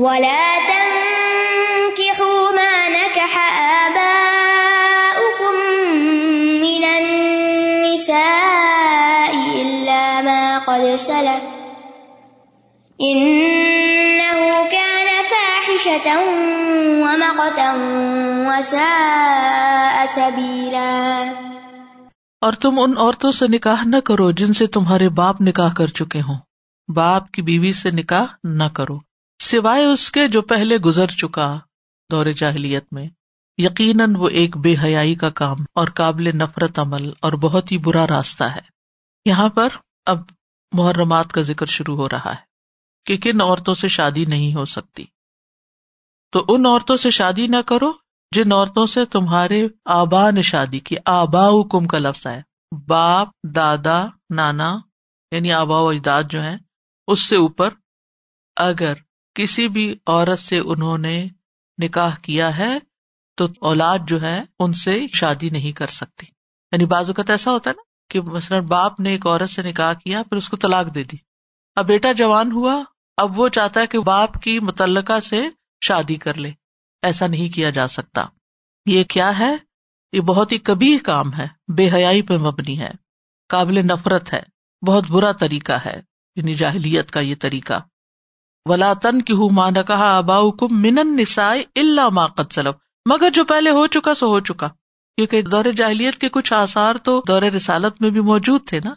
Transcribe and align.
ولا 0.00 0.58
تنكحوا 0.68 2.50
ما 2.50 2.88
نكح 2.88 3.36
آباؤكم 3.86 4.24
من 6.60 6.84
النساء 6.84 8.12
إلا 9.34 10.20
ما 10.20 10.58
قد 10.64 10.96
سلف. 10.98 11.44
إنه 13.04 14.46
كان 14.70 15.06
فاحشة 15.30 16.18
ومقتا 17.02 17.74
وساء 18.46 20.04
سبيلا. 20.14 21.24
اور 22.40 22.52
تم 22.52 22.78
ان 22.78 22.98
عورتوں 22.98 23.32
سے 23.32 23.46
نکاح 23.48 23.82
نہ 23.84 23.96
کرو 23.96 24.30
جن 24.30 24.52
سے 24.52 24.66
تمہارے 24.66 25.08
باپ 25.08 25.40
نکاح 25.40 25.72
کر 25.72 25.86
چکے 25.86 26.20
ہوں۔ 26.20 26.38
باپ 26.94 27.30
کی 27.30 27.42
بیوی 27.42 27.72
سے 27.72 27.90
نکاح 27.90 28.26
نہ 28.44 28.64
کرو۔ 28.64 29.09
سوائے 29.50 29.84
اس 29.84 30.10
کے 30.10 30.28
جو 30.28 30.42
پہلے 30.42 30.76
گزر 30.76 31.06
چکا 31.06 31.58
دور 32.12 32.26
جاہلیت 32.26 32.92
میں، 32.92 33.08
یقیناً 33.58 34.16
وہ 34.16 34.28
ایک 34.28 34.56
بے 34.56 34.74
حیائی 34.82 35.14
کا 35.14 35.30
کام 35.30 35.56
اور 35.74 35.88
قابل 35.88 36.36
نفرت 36.36 36.78
عمل 36.78 37.12
اور 37.20 37.32
بہت 37.32 37.72
ہی 37.72 37.78
برا 37.78 38.06
راستہ 38.06 38.44
ہے۔ 38.44 38.60
یہاں 39.24 39.48
پر 39.48 39.68
اب 40.06 40.18
محرمات 40.72 41.32
کا 41.32 41.40
ذکر 41.40 41.66
شروع 41.66 41.96
ہو 41.96 42.08
رہا 42.08 42.30
ہے 42.30 42.44
کہ 43.06 43.16
کن 43.16 43.40
عورتوں 43.40 43.74
سے 43.74 43.88
شادی 43.88 44.24
نہیں 44.24 44.54
ہو 44.54 44.64
سکتی۔ 44.64 45.04
تو 46.32 46.44
ان 46.48 46.66
عورتوں 46.66 46.96
سے 46.96 47.10
شادی 47.10 47.46
نہ 47.46 47.62
کرو 47.66 47.92
جن 48.34 48.52
عورتوں 48.52 48.86
سے 48.86 49.04
تمہارے 49.04 49.68
آبا 49.84 50.30
نے 50.30 50.42
شادی 50.42 50.78
کی۔ 50.78 50.96
آبا 51.04 51.48
کم 51.70 51.86
کا 51.86 51.98
لفظ 51.98 52.26
ہے۔ 52.26 52.42
باپ، 52.86 53.28
دادا، 53.44 54.06
نانا 54.34 54.78
یعنی 55.30 55.52
آبا 55.52 55.80
و 55.80 55.88
اجداد 55.88 56.22
جو 56.30 56.42
ہے 56.42 56.56
اس 57.06 57.20
سے 57.20 57.36
اوپر 57.36 57.68
اگر 58.56 58.94
کسی 59.34 59.68
بھی 59.68 59.96
عورت 60.06 60.38
سے 60.38 60.58
انہوں 60.58 60.98
نے 60.98 61.26
نکاح 61.82 62.14
کیا 62.22 62.58
ہے 62.58 62.78
تو 63.36 63.48
اولاد 63.60 63.98
جو 64.06 64.20
ہے 64.22 64.42
ان 64.58 64.72
سے 64.72 65.06
شادی 65.14 65.50
نہیں 65.50 65.72
کر 65.72 65.86
سکتی۔ 65.86 66.26
یعنی 66.72 66.84
بعض 66.84 67.08
اوقات 67.08 67.30
ایسا 67.30 67.50
ہوتا 67.50 67.70
ہے 67.70 67.74
نا 67.76 67.82
کہ 68.10 68.20
مثلاً 68.20 68.66
باپ 68.66 69.00
نے 69.00 69.10
ایک 69.10 69.26
عورت 69.26 69.50
سے 69.50 69.62
نکاح 69.62 69.92
کیا، 69.92 70.22
پھر 70.22 70.36
اس 70.36 70.48
کو 70.48 70.56
طلاق 70.56 70.94
دے 70.94 71.04
دی۔ 71.04 71.16
اب 71.76 71.86
بیٹا 71.86 72.12
جوان 72.12 72.52
ہوا، 72.52 72.82
اب 73.16 73.40
وہ 73.40 73.48
چاہتا 73.48 73.80
ہے 73.80 73.86
کہ 73.86 73.98
باپ 73.98 74.42
کی 74.42 74.60
متعلقہ 74.60 75.20
سے 75.20 75.48
شادی 75.84 76.16
کر 76.16 76.34
لے۔ 76.34 76.52
ایسا 77.02 77.26
نہیں 77.26 77.54
کیا 77.54 77.70
جا 77.70 77.88
سکتا۔ 77.88 78.24
یہ 78.86 79.04
کیا 79.04 79.38
ہے؟ 79.38 79.56
یہ 80.12 80.20
بہت 80.20 80.52
ہی 80.52 80.58
کبھی 80.58 80.98
کام 80.98 81.34
ہے، 81.34 81.72
بے 81.72 81.90
حیائی 81.92 82.22
پہ 82.22 82.36
مبنی 82.36 82.80
ہے۔ 82.80 82.90
قابل 83.48 83.74
نفرت 83.74 84.32
ہے، 84.32 84.42
بہت 84.86 85.04
برا 85.10 85.32
طریقہ 85.32 85.72
ہے 85.72 86.02
یعنی 86.36 86.54
جاہلیت 86.54 87.10
کا 87.10 87.20
یہ 87.20 87.34
طریقہ۔ 87.40 87.80
ولا 88.68 88.92
تن 88.92 89.22
کی 89.22 89.32
ہوں 89.32 89.50
ماں 89.52 89.70
کہا 89.70 90.18
ابا 90.18 90.50
کم 90.50 90.82
من 90.82 90.96
نسائے 91.16 91.64
اللہ 91.74 92.08
ماقت 92.08 92.54
سلف۔ 92.54 92.74
مگر 93.10 93.30
جو 93.30 93.44
پہلے 93.44 93.70
ہو 93.70 93.86
چکا 93.86 94.14
سو 94.14 94.26
ہو 94.26 94.40
چکا۔ 94.40 94.68
کیونکہ 95.16 95.42
دور 95.42 95.64
جاہلیت 95.76 96.18
کے 96.18 96.28
کچھ 96.28 96.52
آثار 96.52 96.94
تو 96.94 97.22
دور 97.28 97.42
رسالت 97.42 98.02
میں 98.02 98.10
بھی 98.10 98.20
موجود 98.20 98.66
تھے 98.66 98.80
نا۔ 98.80 98.94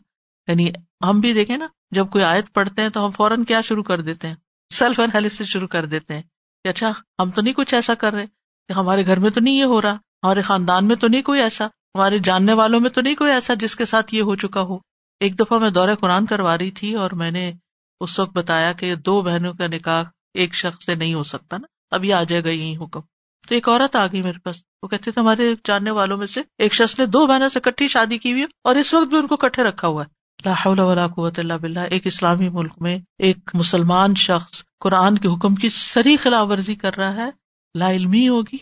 یعنی 0.47 0.69
ہم 1.03 1.19
بھی 1.19 1.33
دیکھیں 1.33 1.57
نا، 1.57 1.67
جب 1.91 2.09
کوئی 2.09 2.23
آیت 2.23 2.53
پڑھتے 2.53 2.81
ہیں 2.81 2.89
تو 2.89 3.05
ہم 3.05 3.11
فوراً 3.11 3.43
کیا 3.43 3.61
شروع 3.61 3.83
کر 3.83 4.01
دیتے 4.01 4.27
ہیں؟ 4.27 4.35
سیلف 4.73 4.99
انالیس 4.99 5.41
شروع 5.41 5.67
کر 5.67 5.85
دیتے 5.85 6.15
ہیں 6.15 6.21
کہ 6.63 6.67
اچھا 6.67 6.91
ہم 7.19 7.29
تو 7.29 7.41
نہیں 7.41 7.53
کچھ 7.53 7.73
ایسا 7.73 7.93
کر 7.93 8.13
رہے۔ 8.13 8.25
کہ 8.67 8.73
ہمارے 8.73 9.05
گھر 9.05 9.19
میں 9.19 9.29
تو 9.29 9.41
نہیں 9.41 9.59
یہ 9.59 9.63
ہو 9.63 9.81
رہا، 9.81 9.93
ہمارے 9.93 10.41
خاندان 10.41 10.87
میں 10.87 10.95
تو 10.95 11.07
نہیں 11.07 11.21
کوئی 11.21 11.41
ایسا، 11.41 11.65
ہمارے 11.65 12.17
جاننے 12.17 12.53
والوں 12.53 12.79
میں 12.79 12.89
تو 12.89 13.01
نہیں 13.01 13.15
کوئی 13.15 13.31
ایسا 13.31 13.53
جس 13.53 13.75
کے 13.75 13.85
ساتھ 13.85 14.15
یہ 14.15 14.21
ہو 14.21 14.35
چکا 14.35 14.61
ہو۔ 14.61 14.77
ایک 15.19 15.39
دفعہ 15.39 15.59
میں 15.59 15.69
دورہ 15.69 15.95
قرآن 15.95 16.25
کروا 16.25 16.57
رہی 16.57 16.71
تھی 16.71 16.93
اور 16.93 17.11
میں 17.11 17.31
نے 17.31 17.51
اس 17.99 18.19
وقت 18.19 18.33
بتایا 18.33 18.73
کہ 18.73 18.95
دو 18.95 19.21
بہنوں 19.21 19.53
کا 19.53 19.67
نکاح 19.67 20.03
ایک 20.33 20.55
شخص 20.55 20.85
سے 20.85 20.95
نہیں 20.95 21.13
ہو 21.13 21.23
سکتا 21.23 21.57
نا۔ 21.57 21.95
ابھی 21.95 22.13
آ 22.13 22.23
جائے 22.23 22.43
گا 22.43 22.49
یہی 22.49 22.75
حکم۔ 22.75 23.01
تو 23.49 23.55
ایک 23.55 23.69
عورت 23.69 23.95
آ 23.95 24.07
گئی 24.07 24.21
میرے 24.21 24.39
پاس۔ 24.39 24.63
وہ 24.83 24.87
کہتے 24.87 25.11
تھے 25.11 25.21
ہمارے 25.21 25.55
جاننے 25.65 25.91
والوں 25.91 26.17
میں 26.17 26.27
سے 26.27 26.41
ایک 26.57 26.73
شخص 26.73 26.99
نے 26.99 27.05
دو 27.05 27.27
بہنوں 27.27 27.49
سے 27.49 27.59
کٹھی 27.59 27.87
شادی 27.87 28.17
کی 28.17 28.31
ہوئی 28.31 28.43
اور 28.63 28.75
اس 28.75 28.93
وقت 28.93 29.07
بھی 29.07 29.17
ان 29.17 29.27
کو 29.27 29.35
کٹھے 29.35 29.63
رکھا 29.63 29.87
ہوا 29.87 30.03
ہے۔ 30.03 30.23
ولا 30.67 31.07
قوت 31.07 31.39
اللہ 31.39 31.53
بلّہ 31.53 31.79
ایک 31.79 32.07
اسلامی 32.07 32.49
ملک 32.49 32.73
میں 32.79 32.97
ایک 33.17 33.37
مسلمان 33.53 34.15
شخص 34.15 34.63
قرآن 34.79 35.17
کے 35.17 35.27
حکم 35.27 35.55
کی 35.55 35.69
سری 35.69 36.17
خلاف 36.17 36.47
ورزی 36.47 36.75
کر 36.75 36.97
رہا 36.97 37.15
ہے۔ 37.15 37.29
لا 37.75 37.91
علمی 37.91 38.29
ہوگی 38.29 38.57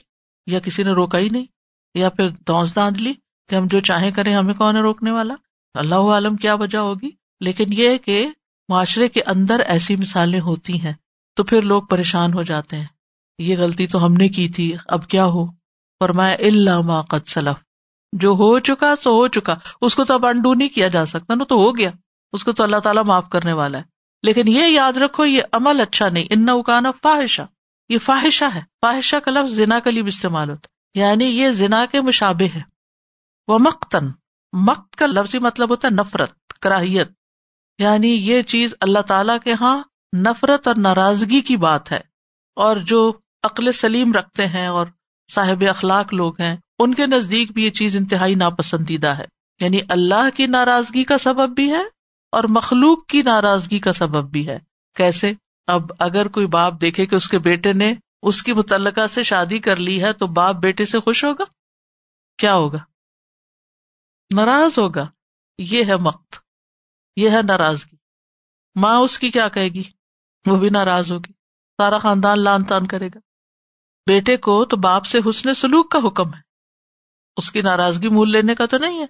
یا 0.47 0.59
کسی 0.59 0.83
نے 0.83 0.91
روکا 0.91 1.17
ہی 1.17 1.29
نہیں؟ 1.29 1.45
یا 1.95 2.09
پھر 2.09 2.29
دونس 2.29 2.75
داند 2.75 2.97
لی 2.97 3.13
کہ 3.49 3.55
ہم 3.55 3.67
جو 3.67 3.79
چاہیں 3.79 4.11
کریں، 4.11 4.35
ہمیں 4.35 4.53
کون 4.53 4.75
ہے 4.75 4.81
روکنے 4.81 5.11
والا؟ 5.11 5.33
اللہ 5.73 5.95
عالم 5.95 6.35
کیا 6.35 6.53
وجہ 6.53 6.77
ہوگی؟ 6.77 7.09
لیکن 7.39 7.65
یہ 7.69 7.97
کہ 7.97 8.27
معاشرے 8.71 9.09
کے 9.09 9.21
اندر 9.25 9.59
ایسی 9.59 9.95
مثالیں 9.95 10.39
ہوتی 10.39 10.81
ہیں 10.81 10.93
تو 11.35 11.43
پھر 11.43 11.61
لوگ 11.61 11.81
پریشان 11.81 12.33
ہو 12.33 12.43
جاتے 12.43 12.77
ہیں۔ 12.77 12.85
یہ 13.39 13.57
غلطی 13.57 13.87
تو 13.87 14.05
ہم 14.05 14.13
نے 14.13 14.29
کی 14.29 14.49
تھی، 14.49 14.75
اب 14.87 15.07
کیا 15.07 15.25
ہو؟ 15.25 15.45
فرمایا 15.99 16.35
اللہ 16.39 16.81
ما 16.81 17.01
قد 17.01 17.27
سلف۔ 17.27 17.63
جو 18.13 18.29
ہو 18.29 18.59
چکا 18.59 18.95
سو 18.95 19.11
ہو 19.11 19.27
چکا۔ 19.27 19.55
اس 19.81 19.95
کو 19.95 20.05
تو 20.05 20.13
اب 20.13 20.25
انڈو 20.25 20.53
نہیں 20.53 20.69
کیا 20.69 20.87
جا 20.87 21.05
سکتا 21.05 21.35
نا 21.35 21.43
تو 21.43 21.55
ہو 21.55 21.77
گیا۔ 21.77 21.91
اس 22.33 22.43
کو 22.43 22.51
تو 22.51 22.63
اللہ 22.63 22.77
تعالیٰ 22.77 23.03
معاف 23.03 23.29
کرنے 23.29 23.53
والا 23.53 23.77
ہے۔ 23.77 23.83
لیکن 24.23 24.47
یہ 24.47 24.63
یاد 24.67 24.93
رکھو، 24.93 25.25
یہ 25.25 25.41
عمل 25.51 25.81
اچھا 25.81 26.09
نہیں۔ 26.09 26.23
ان 26.29 26.49
اکانا 26.49 26.91
فاحشہ 26.91 27.41
یہ 27.89 27.97
فاحشہ 27.97 28.45
ہے۔ 28.55 28.61
فاحشہ 28.81 29.15
کا 29.15 29.31
لفظ 29.31 29.51
زنا 29.51 29.79
کا 29.79 29.91
لیے 29.91 30.03
استعمال 30.03 30.49
ہوتا 30.49 30.99
یعنی 30.99 31.25
یہ 31.25 31.51
زنا 31.51 31.85
کے 31.85 32.01
مشابے 32.01 32.45
ہے۔ 32.45 32.61
وہ 33.47 33.59
مختن 33.59 34.07
مخت 34.53 34.95
کا 34.95 35.05
لفظی 35.05 35.39
مطلب 35.39 35.69
ہوتا 35.69 35.87
ہے 35.87 35.93
نفرت، 35.93 36.53
کراہیت۔ 36.61 37.11
یعنی 37.79 38.07
یہ 38.07 38.41
چیز 38.41 38.75
اللہ 38.81 38.99
تعالی 38.99 39.33
کے 39.43 39.51
یہاں 39.51 39.83
نفرت 40.17 40.67
اور 40.67 40.75
ناراضگی 40.75 41.41
کی 41.41 41.57
بات 41.57 41.91
ہے۔ 41.91 41.99
اور 42.55 42.77
جو 42.77 43.13
عقل 43.43 43.71
سلیم 43.71 44.13
رکھتے 44.13 44.47
ہیں 44.47 44.67
اور 44.67 44.87
صاحب 45.31 45.63
اخلاق 45.69 46.13
لوگ 46.13 46.41
ہیں، 46.41 46.57
ان 46.79 46.93
کے 46.93 47.05
نزدیک 47.05 47.51
بھی 47.51 47.65
یہ 47.65 47.69
چیز 47.69 47.97
انتہائی 47.97 48.35
ناپسندیدہ 48.35 49.07
ہے۔ 49.07 49.25
یعنی 49.61 49.79
اللہ 49.89 50.29
کی 50.35 50.45
ناراضگی 50.45 51.03
کا 51.03 51.17
سبب 51.17 51.49
بھی 51.49 51.71
ہے 51.71 51.83
اور 52.31 52.43
مخلوق 52.49 53.05
کی 53.05 53.21
ناراضگی 53.21 53.79
کا 53.79 53.93
سبب 53.93 54.31
بھی 54.31 54.49
ہے۔ 54.49 54.59
کیسے؟ 54.95 55.33
اب 55.67 55.81
اگر 55.99 56.27
کوئی 56.27 56.47
باپ 56.47 56.73
دیکھے 56.81 57.05
کہ 57.05 57.15
اس 57.15 57.29
کے 57.29 57.39
بیٹے 57.39 57.73
نے 57.73 57.93
اس 58.21 58.43
کی 58.43 58.53
متعلقہ 58.53 59.07
سے 59.07 59.23
شادی 59.23 59.59
کر 59.59 59.75
لی 59.75 60.03
ہے 60.03 60.13
تو 60.13 60.27
باپ 60.27 60.55
بیٹے 60.55 60.85
سے 60.85 60.99
خوش 60.99 61.23
ہوگا؟ 61.23 61.43
کیا 62.37 62.53
ہوگا؟ 62.53 62.77
ناراض 64.33 64.79
ہوگا۔ 64.79 65.07
یہ 65.57 65.83
ہے 65.83 65.95
مقت 65.95 66.40
یہ 67.15 67.29
ہے 67.29 67.41
ناراضگی۔ 67.47 67.95
ماں 68.75 68.95
اس 68.95 69.19
کی 69.19 69.29
کیا 69.29 69.49
کہے 69.49 69.69
گی؟ 69.69 69.83
وہ 70.45 70.55
بھی 70.55 70.69
ناراض 70.69 71.11
ہوگی۔ 71.11 71.31
سارا 71.77 71.97
خاندان 71.97 72.39
لان 72.39 72.63
تان 72.63 72.87
کرے 72.87 73.07
گا۔ 73.07 73.19
بیٹے 74.07 74.37
کو 74.37 74.65
تو 74.65 74.77
باپ 74.77 75.05
سے 75.05 75.19
حسن 75.29 75.53
سلوک 75.53 75.91
کا 75.91 75.99
حکم 76.07 76.33
ہے۔ 76.33 76.39
اس 77.37 77.51
کی 77.51 77.61
ناراضگی 77.61 78.09
مول 78.09 78.31
لینے 78.31 78.55
کا 78.55 78.65
تو 78.65 78.77
نہیں 78.77 78.99
ہے۔ 78.99 79.05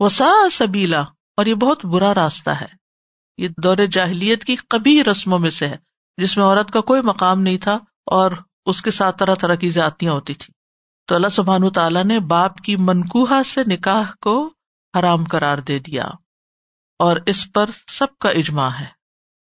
وہ 0.00 0.08
سا 0.08 0.48
سبیلا، 0.52 1.00
اور 1.36 1.46
یہ 1.46 1.54
بہت 1.54 1.84
برا 1.84 2.14
راستہ 2.14 2.50
ہے۔ 2.50 2.66
یہ 3.38 3.48
دور 3.48 3.76
جاہلیت 3.76 4.44
کی 4.44 4.56
کبھی 4.68 5.04
رسموں 5.04 5.38
میں 5.38 5.50
سے 5.50 5.68
ہے، 5.68 5.76
جس 6.16 6.36
میں 6.36 6.44
عورت 6.44 6.70
کا 6.70 6.80
کوئی 6.80 7.02
مقام 7.02 7.40
نہیں 7.40 7.58
تھا 7.58 7.78
اور 8.06 8.30
اس 8.66 8.82
کے 8.82 8.90
ساتھ 8.90 9.18
طرح 9.18 9.34
طرح 9.34 9.54
کی 9.54 9.70
زیادتیاں 9.70 10.12
ہوتی 10.12 10.34
تھی 10.34 10.54
تو 11.06 11.14
اللہ 11.14 11.28
سبحان 11.28 11.70
تعالیٰ 11.70 12.04
نے 12.04 12.20
باپ 12.20 12.58
کی 12.58 12.76
منقوہ 12.76 13.42
سے 13.42 13.60
نکاح 13.66 14.12
کو 14.20 14.50
حرام 14.98 15.24
قرار 15.24 15.58
دے 15.58 15.78
دیا۔ 15.78 16.04
اور 16.98 17.16
اس 17.26 17.52
پر 17.52 17.70
سب 17.86 18.18
کا 18.20 18.28
اجماع 18.28 18.70
ہے۔ 18.80 18.86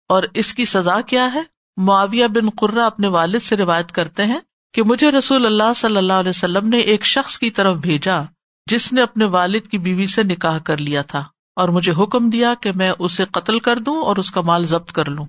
اور 0.09 0.24
اس 0.34 0.53
کی 0.53 0.66
سزا 0.66 1.02
کیا 1.02 1.34
ہے؟ 1.34 1.42
معاویہ 1.78 2.28
بن 2.28 2.50
قرہ 2.50 2.81
اپنے 2.81 3.08
والد 3.08 3.40
سے 3.40 3.58
روایت 3.58 3.92
کرتے 3.92 4.24
ہیں 4.25 4.40
کہ 4.74 4.84
مجھے 4.84 5.12
رسول 5.12 5.46
اللہ 5.46 5.74
صلی 5.76 5.97
اللہ 5.97 6.14
علیہ 6.14 6.30
وسلم 6.30 6.70
نے 6.70 6.80
ایک 6.80 7.06
شخص 7.06 7.40
کی 7.40 7.52
طرف 7.52 7.78
بھیجا 7.78 8.22
جس 8.66 8.94
نے 8.94 9.02
اپنے 9.02 9.26
والد 9.26 9.62
کی 9.72 9.78
بیوی 9.78 10.08
سے 10.08 10.24
نکاح 10.24 10.59
کر 10.59 10.78
لیا 10.78 11.02
تھا 11.02 11.24
اور 11.56 11.70
مجھے 11.70 11.94
حکم 12.03 12.30
دیا 12.30 12.53
کہ 12.53 12.72
میں 12.76 12.92
اسے 13.00 13.26
قتل 13.26 13.59
کر 13.59 13.78
دوں 13.78 14.03
اور 14.03 14.16
اس 14.16 14.31
کا 14.31 14.42
مال 14.42 14.66
ضبط 14.66 14.92
کر 14.92 15.06
لوں۔ 15.06 15.26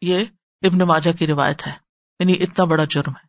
یہ 0.00 0.24
ابن 0.62 0.78
ماجا 0.78 1.12
کی 1.12 1.26
روایت 1.26 1.66
ہے۔ 1.66 1.72
یعنی 2.20 2.32
اتنا 2.32 2.64
بڑا 2.64 2.84
جرم 2.84 3.10
ہے۔ 3.10 3.28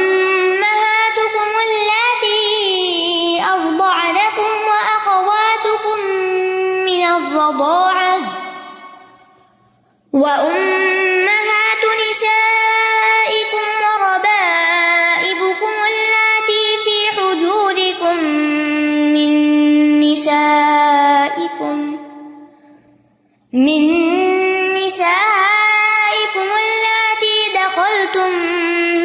من 23.53 24.73
نسائكم 24.73 26.47
اللاتي 26.63 27.37
دخلتم 27.55 28.31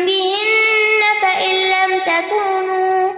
بهن 0.07 1.03
فإن 1.23 1.55
لم 1.71 1.99
تكونوا 1.99 3.13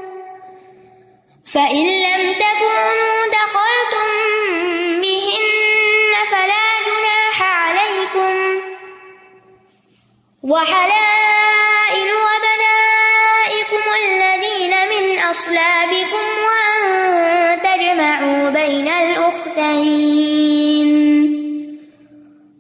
فإن 1.53 1.87
لم 1.87 2.33
تكونوا 2.33 3.27
دخلتم 3.33 4.09
بهن 5.01 6.13
فلا 6.31 6.67
جناح 6.87 7.43
عليكم 7.43 8.61
وحلال 10.43 11.08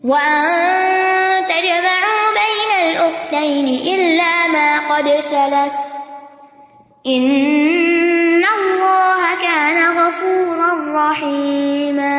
وأن 0.09 1.51
الأختين 2.81 3.67
إلا 3.69 4.33
ما 4.49 4.69
قد 4.89 5.07
سلف 5.23 5.75
إن 7.07 8.45
الله 8.47 9.21
كان 9.43 9.79
غفورا 9.99 10.71
رحيما 10.93 12.17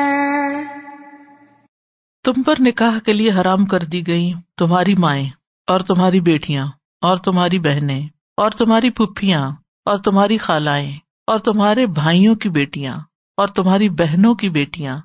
تم 2.26 2.42
پر 2.44 2.60
نکاح 2.60 2.98
کے 3.06 3.14
لیے 3.14 3.32
حرام 3.32 3.66
کر 3.66 3.84
دی 3.84 4.06
گئی 4.08 4.32
تمہاری 4.58 4.96
مائیں 5.00 5.28
اور 5.68 5.80
تمہاری 5.88 6.20
بیٹیاں 6.22 6.66
اور 7.02 7.18
تمہاری 7.18 7.60
بہنیں 7.60 8.02
اور 8.38 8.52
تمہاری 8.52 8.90
پھپھیاں 8.92 9.42
اور 9.86 9.98
تمہاری 9.98 10.38
خالائیں 10.38 10.92
اور 11.28 11.40
تمہارے 11.40 11.86
بھائیوں 11.96 12.36
کی 12.36 12.50
بیٹیاں 12.50 12.98
اور 13.38 13.48
تمہاری 13.56 13.90
بہنوں 14.00 14.34
کی 14.36 14.50
بیٹیاں 14.50 14.98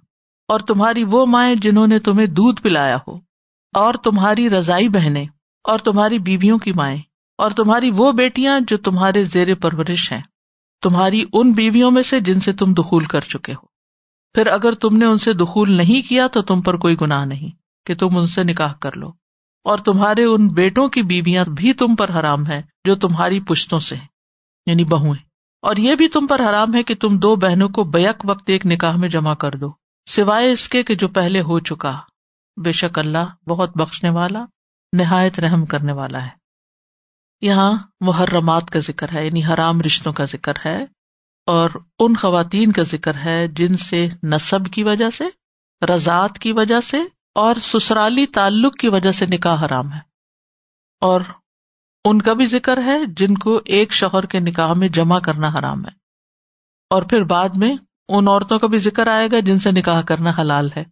اور 0.48 0.60
تمہاری 0.60 1.04
وہ 1.04 1.26
مائیں 1.26 1.54
جنہوں 1.54 1.86
نے 1.86 1.98
تمہیں 1.98 2.26
دودھ 2.26 2.62
پلایا 2.62 2.98
ہو، 3.08 3.18
اور 3.72 3.94
تمہاری 3.94 4.50
رضائی 4.50 4.88
بہنیں، 4.88 5.26
اور 5.64 5.78
تمہاری 5.78 6.18
بیویوں 6.18 6.58
کی 6.58 6.72
مائیں، 6.72 6.98
اور 7.38 7.50
تمہاری 7.50 7.90
وہ 7.90 8.12
بیٹیاں 8.12 8.60
جو 8.68 8.76
تمہارے 8.76 9.24
زیر 9.24 9.54
پرورش 9.54 10.12
ہیں۔ 10.12 10.22
تمہاری 10.82 11.24
ان 11.32 11.52
بیویوں 11.52 11.90
میں 11.90 12.02
سے 12.02 12.20
جن 12.20 12.40
سے 12.40 12.52
تم 12.52 12.72
دخول 12.72 13.04
کر 13.04 13.20
چکے 13.20 13.52
ہو۔ 13.52 13.66
پھر 14.34 14.46
اگر 14.46 14.72
تم 14.72 14.96
نے 14.96 15.04
ان 15.04 15.18
سے 15.18 15.32
دخول 15.32 15.72
نہیں 15.72 16.08
کیا 16.08 16.26
تو 16.26 16.42
تم 16.42 16.62
پر 16.62 16.76
کوئی 16.76 16.96
گناہ 17.00 17.24
نہیں 17.24 17.50
کہ 17.86 17.94
تم 17.94 18.16
ان 18.16 18.26
سے 18.26 18.44
نکاح 18.44 18.72
کر 18.72 18.96
لو۔ 18.96 19.08
اور 19.64 19.78
تمہارے 19.78 20.24
ان 20.24 20.48
بیٹوں 20.48 20.88
کی 20.88 21.02
بیویاں 21.02 21.44
بھی 21.44 21.72
تم 21.72 21.96
پر 21.96 22.10
حرام 22.10 22.46
ہے 22.46 22.62
جو 22.84 22.94
تمہاری 22.94 23.40
پشتوں 23.40 23.80
سے 23.80 23.96
ہیں 23.96 24.06
یعنی 24.66 24.84
بہویں 24.84 25.22
اور 25.62 25.76
یہ 25.76 25.94
بھی 25.94 26.08
تم 26.08 26.26
پر 26.26 26.40
حرام 26.40 26.74
ہے 26.74 26.82
کہ 26.82 26.94
تم 26.94 27.18
دو 27.18 27.36
بہنوں 27.36 27.68
کو 27.68 27.84
بیک 27.84 28.24
وقت 28.24 28.50
ایک 28.50 28.66
نکاح 28.66 28.96
میں 28.96 29.08
جمع 29.08 29.34
کر 29.34 29.54
دو۔ 29.54 29.83
سوائے 30.06 30.52
اس 30.52 30.68
کے 30.68 30.82
کہ 30.82 30.94
جو 30.94 31.08
پہلے 31.08 31.40
ہو 31.40 31.58
چکا، 31.58 32.00
بے 32.64 32.72
شک 32.72 32.98
اللہ 32.98 33.48
بہت 33.48 33.76
بخشنے 33.76 34.10
والا، 34.10 34.44
نہایت 34.92 35.40
رحم 35.40 35.66
کرنے 35.66 35.92
والا 35.92 36.24
ہے۔ 36.24 36.30
یہاں 37.40 37.72
محرمات 38.00 38.70
کا 38.70 38.78
ذکر 38.78 39.12
ہے 39.12 39.26
یعنی 39.26 39.44
حرام 39.44 39.80
رشتوں 39.80 40.12
کا 40.12 40.24
ذکر 40.24 40.52
ہے، 40.64 40.84
اور 41.46 41.70
ان 41.98 42.16
خواتین 42.16 42.72
کا 42.72 42.82
ذکر 42.82 43.14
ہے 43.14 43.48
جن 43.48 43.76
سے 43.76 44.08
نصب 44.22 44.72
کی 44.72 44.82
وجہ 44.82 45.10
سے 45.10 45.24
رضاط 45.86 46.38
کی 46.38 46.52
وجہ 46.52 46.80
سے، 46.80 46.98
اور 47.34 47.54
سسرالی 47.56 48.26
تعلق 48.26 48.74
کی 48.74 48.88
وجہ 48.88 49.10
سے 49.10 49.26
نکاح 49.26 49.66
حرام 49.66 49.92
ہے۔ 49.92 50.00
اور 51.00 51.20
ان 52.04 52.22
کا 52.22 52.32
بھی 52.32 52.44
ذکر 52.44 52.82
ہے 52.82 52.98
جن 53.16 53.34
کو 53.34 53.60
ایک 53.64 53.92
شوہر 53.92 54.26
کے 54.26 54.40
نکاح 54.40 54.72
میں 54.72 54.88
جمع 54.88 55.18
کرنا 55.18 55.48
حرام 55.58 55.84
ہے۔ 55.84 55.90
اور 56.90 57.02
پھر 57.02 57.22
بعد 57.22 57.48
میں 57.56 57.74
ان 58.08 58.28
عورتوں 58.28 58.58
کا 58.58 58.66
بھی 58.66 58.78
ذکر 58.78 59.06
آئے 59.06 59.28
گا 59.32 59.40
جن 59.40 59.58
سے 59.58 59.70
نکاح 59.70 60.02
کرنا 60.02 60.30
حلال 60.38 60.68
ہے۔ 60.76 60.84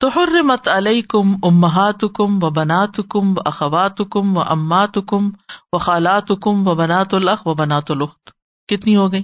تو 0.00 0.08
حرمت 0.08 0.68
علیہ 0.68 1.02
کم 1.02 1.34
امہات 1.42 2.04
کم 2.14 2.42
و 2.42 2.50
بنات 2.50 3.00
کم 3.10 3.30
و 3.30 3.40
اخوات 3.44 3.98
کم 4.10 4.36
و 4.36 4.40
امات 4.40 4.98
کم 5.08 5.30
و 5.72 5.78
خالات 5.78 6.28
کم 6.28 6.68
و 6.68 6.74
بنات 6.74 7.14
الخ 7.14 7.46
و 7.46 7.54
بنات 7.54 7.90
الخت 7.90 8.30
کتنی 8.68 8.96
ہو 8.96 9.12
گئی؟ 9.12 9.22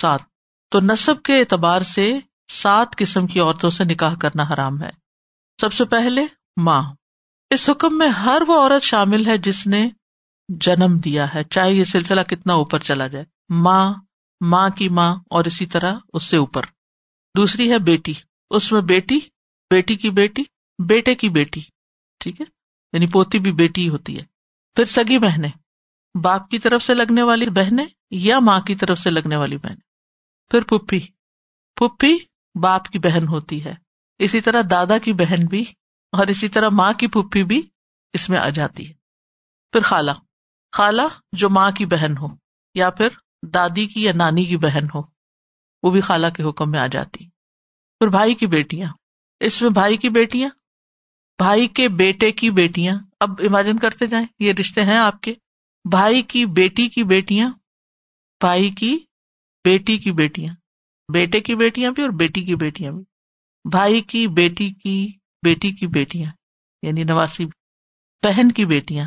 سات۔ 0.00 0.20
تو 0.70 0.80
نصب 0.80 1.22
کے 1.22 1.38
اعتبار 1.38 1.80
سے 1.80 2.18
سات 2.52 2.96
قسم 2.96 3.26
کی 3.26 3.40
عورتوں 3.40 3.70
سے 3.70 3.84
نکاح 3.84 4.14
کرنا 4.14 4.42
حرام 4.42 4.82
ہے۔ 4.82 4.90
سب 5.60 5.72
سے 5.72 5.84
پہلے 5.84 6.26
ماں۔ 6.56 6.82
اس 7.50 7.70
حکم 7.70 7.98
میں 7.98 8.08
ہر 8.08 8.42
وہ 8.48 8.58
عورت 8.58 8.82
شامل 8.82 9.26
ہے 9.26 9.38
جس 9.38 9.66
نے 9.66 9.90
جنم 10.48 10.98
دیا 10.98 11.34
ہے، 11.34 11.44
چاہے 11.44 11.72
یہ 11.72 11.84
سلسلہ 11.84 12.20
کتنا 12.20 12.52
اوپر 12.52 12.78
چلا 12.78 13.06
جائے۔ 13.06 13.24
ماں۔ 13.48 13.94
ماں 14.40 14.68
کی 14.70 14.88
ماں 14.88 15.16
اور 15.30 15.44
اسی 15.44 15.66
طرح 15.66 15.94
اس 16.12 16.22
سے 16.22 16.36
اوپر۔ 16.36 16.62
دوسری 17.36 17.72
ہے 17.72 17.78
بیٹی۔ 17.78 18.12
اس 18.50 18.72
میں 18.72 18.80
بیٹی 18.80 19.18
بیٹی 19.70 19.96
کی 19.96 20.10
بیٹی، 20.10 20.42
بیٹے 20.86 21.14
کی 21.14 21.28
بیٹی۔ 21.28 21.60
ٹھیک 22.20 22.40
ہے؟ 22.40 22.46
یعنی 22.92 23.06
پوتی 23.06 23.38
بھی 23.38 23.52
بیٹی 23.52 23.88
ہوتی 23.88 24.18
ہے۔ 24.18 24.24
پھر 24.74 24.84
سگی 24.84 25.18
بہنیں۔ 25.18 25.50
باپ 26.22 26.50
کی 26.50 26.58
طرف 26.58 26.82
سے 26.82 26.94
لگنے 26.94 27.22
والی 27.22 27.50
بہنیں 27.50 27.86
یا 28.10 28.38
ماں 28.38 28.60
کی 28.60 28.74
طرف 28.74 29.00
سے 29.00 29.10
لگنے 29.10 29.36
والی 29.36 29.56
بہنیں۔ 29.56 29.80
پھر 30.50 30.62
پھپھی 30.62 31.00
پھپھی 31.76 32.18
باپ 32.60 32.86
کی 32.86 32.98
بہن 32.98 33.28
ہوتی 33.28 33.64
ہے۔ 33.64 33.74
اسی 34.18 34.40
طرح 34.40 34.62
دادا 34.70 34.98
کی 34.98 35.12
بہن 35.12 35.46
بھی 35.46 35.62
اور 36.12 36.26
اسی 36.26 36.48
طرح 36.48 36.68
ماں 36.72 36.92
کی 36.92 37.06
پھپھی 37.06 37.44
بھی 37.44 37.62
اس 38.12 38.28
میں 38.28 38.38
آ 38.38 38.48
جاتی 38.48 38.88
ہے۔ 38.88 38.92
پھر 39.72 39.80
خالہ۔ 39.80 40.10
خالہ 40.72 41.02
جو 41.32 41.50
ماں 41.50 41.70
کی 41.70 41.86
بہن 41.86 42.16
ہو 42.16 42.26
یا 42.74 42.90
پھر 42.90 43.08
دادی 43.54 43.86
کی 43.86 44.02
یا 44.02 44.12
نانی 44.12 44.44
کی 44.44 44.56
بہن 44.56 44.84
ہو، 44.94 45.00
وہ 45.82 45.90
بھی 45.90 46.00
خالہ 46.00 46.26
کے 46.36 46.42
حکم 46.42 46.70
میں 46.70 46.78
آ 46.78 46.86
جاتی۔ 46.86 47.24
پھر 47.98 48.06
بھائی 48.06 48.34
کی 48.34 48.46
بیٹیاں۔ 48.46 48.92
اس 49.40 49.62
میں 49.62 49.70
بھائی 49.70 49.96
کی 49.96 50.08
بیٹیاں؟ 50.08 50.50
بھائی 51.38 51.68
کے 51.68 51.88
بیٹے 51.88 52.32
کی 52.32 52.50
بیٹیاں۔ 52.50 52.96
اب 53.20 53.30
امیجن 53.38 53.78
کرتے 53.78 54.06
جائیں، 54.06 54.26
یہ 54.38 54.52
رشتے 54.52 54.84
ہیں 54.84 54.96
آپ 54.96 55.20
کے۔ 55.20 55.34
بھائی 55.90 56.22
کی 56.22 56.46
بیٹی 56.46 56.88
کی 56.88 57.04
بیٹیاں، 57.04 57.50
بھائی 58.40 58.70
کی 58.70 58.98
بیٹی 59.64 59.98
کی 59.98 60.12
بیٹیاں۔ 60.12 60.54
بیٹے 61.12 61.40
کی 61.40 61.54
بیٹیاں 61.54 61.90
بھی 61.90 62.02
اور 62.02 62.10
بیٹی 62.10 62.44
کی 62.44 62.54
بیٹیاں 62.56 62.92
بھی۔ 62.92 63.04
بھائی 63.70 64.00
کی 64.00 64.26
بیٹی 64.28 64.70
کی 64.70 65.12
بیٹی 65.44 65.72
کی 65.72 65.86
بیٹیاں 65.86 66.32
یعنی 66.82 67.02
نواسی 67.04 67.44
بہن 68.22 68.52
کی 68.52 68.64
بیٹیاں۔ 68.64 69.06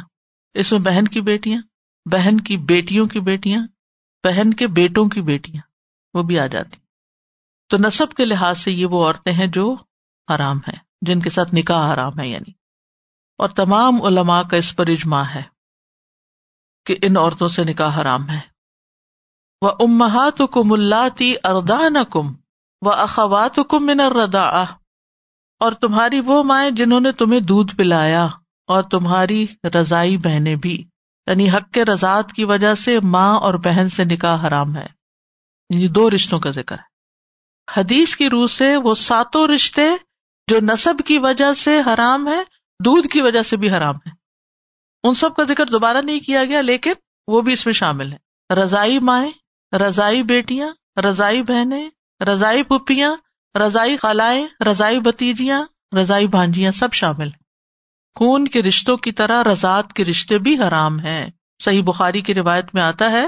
اس 0.53 0.71
میں 0.71 0.79
بہن 0.79 1.07
کی 1.07 1.21
بیٹیاں، 1.21 1.61
بہن 2.11 2.39
کی 2.39 2.57
بیٹیوں 2.57 3.07
کی 3.07 3.19
بیٹیاں۔ 3.19 3.67
بہن 4.23 4.53
کے 4.53 4.67
بیٹوں 4.67 5.05
کی 5.05 5.21
بیٹیاں، 5.21 5.61
وہ 6.13 6.23
بھی 6.23 6.39
آ 6.39 6.47
جاتی۔ 6.47 6.77
تو 7.69 7.77
نصب 7.77 8.13
کے 8.13 8.25
لحاظ 8.25 8.59
سے 8.59 8.71
یہ 8.71 8.85
وہ 8.85 9.05
عورتیں 9.05 9.33
ہیں 9.33 9.47
جو 9.47 9.75
حرام 10.35 10.57
ہے 10.57 10.77
جن 11.01 11.19
کے 11.19 11.29
ساتھ 11.29 11.55
نکاح 11.55 11.93
حرام 11.93 12.19
ہے 12.19 12.27
یعنی۔ 12.27 12.51
اور 13.37 13.49
تمام 13.49 14.01
علماء 14.01 14.41
کا 14.41 14.57
اس 14.57 14.75
پر 14.75 14.87
اجماع 14.87 15.23
ہے 15.23 15.41
کہ 16.85 16.95
ان 17.01 17.17
عورتوں 17.17 17.47
سے 17.47 17.63
نکاح 17.63 18.01
حرام 18.01 18.29
ہے۔ 18.29 18.39
وہ 19.61 19.71
امہات 19.79 20.41
کم 20.51 20.71
اللہ 20.71 21.23
اردان 21.43 21.95
کم 22.11 22.33
و 22.85 22.89
اخوات 22.89 23.59
کم 23.69 23.85
من 23.85 23.99
الردا 23.99 24.61
اور 25.59 25.71
تمہاری 25.71 26.19
وہ 26.19 26.43
مائیں 26.43 26.71
جنہوں 26.71 26.99
نے 26.99 27.11
تمہیں 27.11 27.39
دودھ 27.39 27.75
پلایا 27.75 28.27
اور 28.67 28.83
تمہاری 28.83 29.45
رضائی 29.75 30.17
بہنیں 30.17 30.55
بھی۔ 30.55 30.89
یعنی 31.27 31.49
حق 31.49 31.71
کے 31.71 31.85
رضاط 31.85 32.33
کی 32.33 32.43
وجہ 32.43 32.73
سے 32.73 32.99
ماں 32.99 33.39
اور 33.39 33.53
بہن 33.53 33.89
سے 33.89 34.03
نکاح 34.03 34.47
حرام 34.47 34.77
ہے۔ 34.77 34.85
یعنی 35.69 35.87
دو 35.87 36.09
رشتوں 36.09 36.39
کا 36.39 36.49
ذکر 36.49 36.75
ہے۔ 36.75 36.89
حدیث 37.79 38.15
کی 38.15 38.29
روح 38.29 38.47
سے 38.47 38.77
وہ 38.77 38.93
ساتوں 38.93 39.47
رشتے 39.47 39.81
جو 40.47 40.59
نصب 40.61 40.93
کی 41.05 41.17
وجہ 41.17 41.53
سے 41.53 41.81
حرام 41.87 42.27
ہے 42.27 42.43
دودھ 42.85 43.07
کی 43.07 43.21
وجہ 43.21 43.41
سے 43.41 43.57
بھی 43.57 43.69
حرام 43.69 43.95
ہے 43.95 44.09
ان 45.03 45.13
سب 45.13 45.35
کا 45.35 45.43
ذکر 45.43 45.65
دوبارہ 45.65 45.97
نہیں 45.97 46.19
کیا 46.19 46.45
گیا، 46.45 46.61
لیکن 46.61 46.93
وہ 47.27 47.41
بھی 47.41 47.53
اس 47.53 47.65
میں 47.65 47.73
شامل 47.73 48.13
ہے 48.13 48.17
رضائی 48.53 48.99
مائیں، 48.99 49.31
رضائی 49.75 50.23
بیٹیاں، 50.23 50.99
رضائی 50.99 51.43
بہنیں، 51.43 51.89
رضائی 52.23 52.63
پھپیاں 52.63 53.15
رضائی 53.57 53.97
خلائیں 53.97 54.47
رضائی 54.63 54.99
بتیجیاں 54.99 55.61
رضائی 56.01 56.27
بھانجیاں 56.27 56.71
سب 56.71 56.93
شامل 56.93 57.27
ہیں۔ 57.27 57.48
خون 58.19 58.47
کے 58.47 58.63
رشتوں 58.63 58.97
کی 58.97 59.11
طرح 59.11 59.43
رضاط 59.43 59.93
کے 59.93 60.05
رشتے 60.05 60.37
بھی 60.37 60.59
حرام 60.59 60.99
ہیں۔ 60.99 61.29
صحیح 61.63 61.83
بخاری 61.83 62.21
کی 62.21 62.33
روایت 62.33 62.65
میں 62.73 62.81
آتا 62.81 63.11
ہے، 63.11 63.27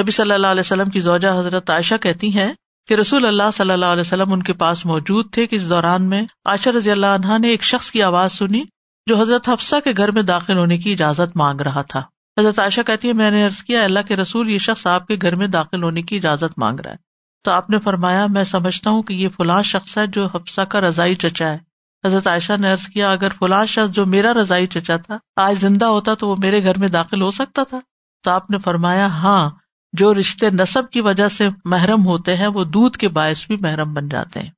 نبی 0.00 0.10
صلی 0.10 0.32
اللہ 0.32 0.46
علیہ 0.46 0.60
وسلم 0.60 0.88
کی 0.88 1.00
زوجہ 1.00 1.38
حضرت 1.38 1.70
عائشہ 1.70 1.94
کہتی 2.00 2.38
ہیں 2.38 2.52
کہ 2.88 2.94
رسول 2.94 3.26
اللہ 3.26 3.42
صلی 3.54 3.70
اللہ 3.70 3.86
علیہ 3.86 4.00
وسلم 4.00 4.32
ان 4.32 4.42
کے 4.42 4.52
پاس 4.52 4.86
موجود 4.86 5.32
تھے 5.32 5.46
کہ 5.46 5.56
اس 5.56 5.68
دوران 5.68 6.02
میں 6.02 6.22
عائشہ 6.44 6.70
رضی 6.70 6.90
اللہ 6.90 7.06
عنہا 7.06 7.38
نے 7.38 7.48
ایک 7.48 7.62
شخص 7.62 7.90
کی 7.90 8.02
آواز 8.02 8.32
سنی 8.32 8.64
جو 9.06 9.20
حضرت 9.20 9.48
حفصہ 9.48 9.76
کے 9.84 9.92
گھر 9.96 10.10
میں 10.10 10.22
داخل 10.22 10.58
ہونے 10.58 10.78
کی 10.78 10.92
اجازت 10.92 11.36
مانگ 11.36 11.60
رہا 11.60 11.82
تھا۔ 11.82 12.02
حضرت 12.40 12.58
عائشہ 12.58 12.80
کہتی 12.86 13.08
ہے 13.08 13.12
میں 13.12 13.30
نے 13.30 13.46
عرض 13.46 13.62
کیا 13.62 13.84
اللہ 13.84 14.00
کے 14.08 14.16
رسول، 14.16 14.50
یہ 14.50 14.58
شخص 14.58 14.86
آپ 14.86 15.06
کے 15.06 15.16
گھر 15.22 15.34
میں 15.34 15.46
داخل 15.46 15.82
ہونے 15.82 16.02
کی 16.02 16.16
اجازت 16.16 16.58
مانگ 16.58 16.80
رہا 16.80 16.90
ہے۔ 16.90 16.96
تو 17.44 17.50
آپ 17.50 17.70
نے 17.70 17.78
فرمایا، 17.78 18.26
میں 18.26 18.44
سمجھتا 18.44 18.90
ہوں 18.90 19.02
کہ 19.02 19.14
یہ 19.14 19.28
فلاں 19.28 19.62
شخص 19.62 19.98
ہے 19.98 20.06
جو 20.06 20.26
حفصہ 20.26 20.60
کا 20.60 20.80
رضائی 20.80 21.14
چچا 21.14 21.50
ہے۔ 21.50 21.69
حضرت 22.06 22.26
عائشہ 22.26 22.52
نے 22.56 22.72
ارض 22.72 22.86
کیا، 22.86 23.10
اگر 23.12 23.28
فلاں 23.32 23.66
شخص 23.66 23.94
جو 23.94 24.06
میرا 24.06 24.34
رضائی 24.34 24.66
چچا 24.66 24.96
تھا، 24.96 25.18
آج 25.36 25.60
زندہ 25.60 25.84
ہوتا 25.84 26.14
تو 26.14 26.28
وہ 26.28 26.36
میرے 26.38 26.64
گھر 26.64 26.78
میں 26.78 26.88
داخل 26.88 27.22
ہو 27.22 27.30
سکتا 27.30 27.62
تھا۔ 27.64 27.80
تو 28.24 28.30
آپ 28.30 28.50
نے 28.50 28.58
فرمایا 28.58 29.06
ہاں 29.06 29.48
جو 29.92 30.14
رشتے 30.14 30.50
نصب 30.50 30.90
کی 30.90 31.00
وجہ 31.00 31.28
سے 31.28 31.48
محرم 31.64 32.06
ہوتے 32.06 32.36
ہیں، 32.36 32.46
وہ 32.46 32.64
دودھ 32.64 32.98
کے 32.98 33.08
باعث 33.08 33.46
بھی 33.46 33.56
محرم 33.56 33.94
بن 33.94 34.08
جاتے 34.08 34.40
ہیں۔ 34.40 34.50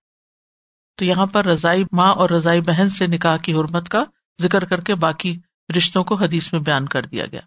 تو 0.98 1.04
یہاں 1.04 1.26
پر 1.26 1.44
رضائی 1.44 1.84
ماں 1.92 2.14
اور 2.14 2.30
رضائی 2.30 2.60
بہن 2.60 2.88
سے 2.88 3.06
نکاح 3.06 3.36
کی 3.36 3.54
حرمت 3.54 3.88
کا 3.88 4.04
ذکر 4.42 4.64
کر 4.64 4.80
کے 4.80 4.94
باقی 4.94 5.38
رشتوں 5.76 6.04
کو 6.04 6.14
حدیث 6.14 6.52
میں 6.52 6.60
بیان 6.60 6.88
کر 6.88 7.02
دیا 7.06 7.26
گیا۔ 7.26 7.40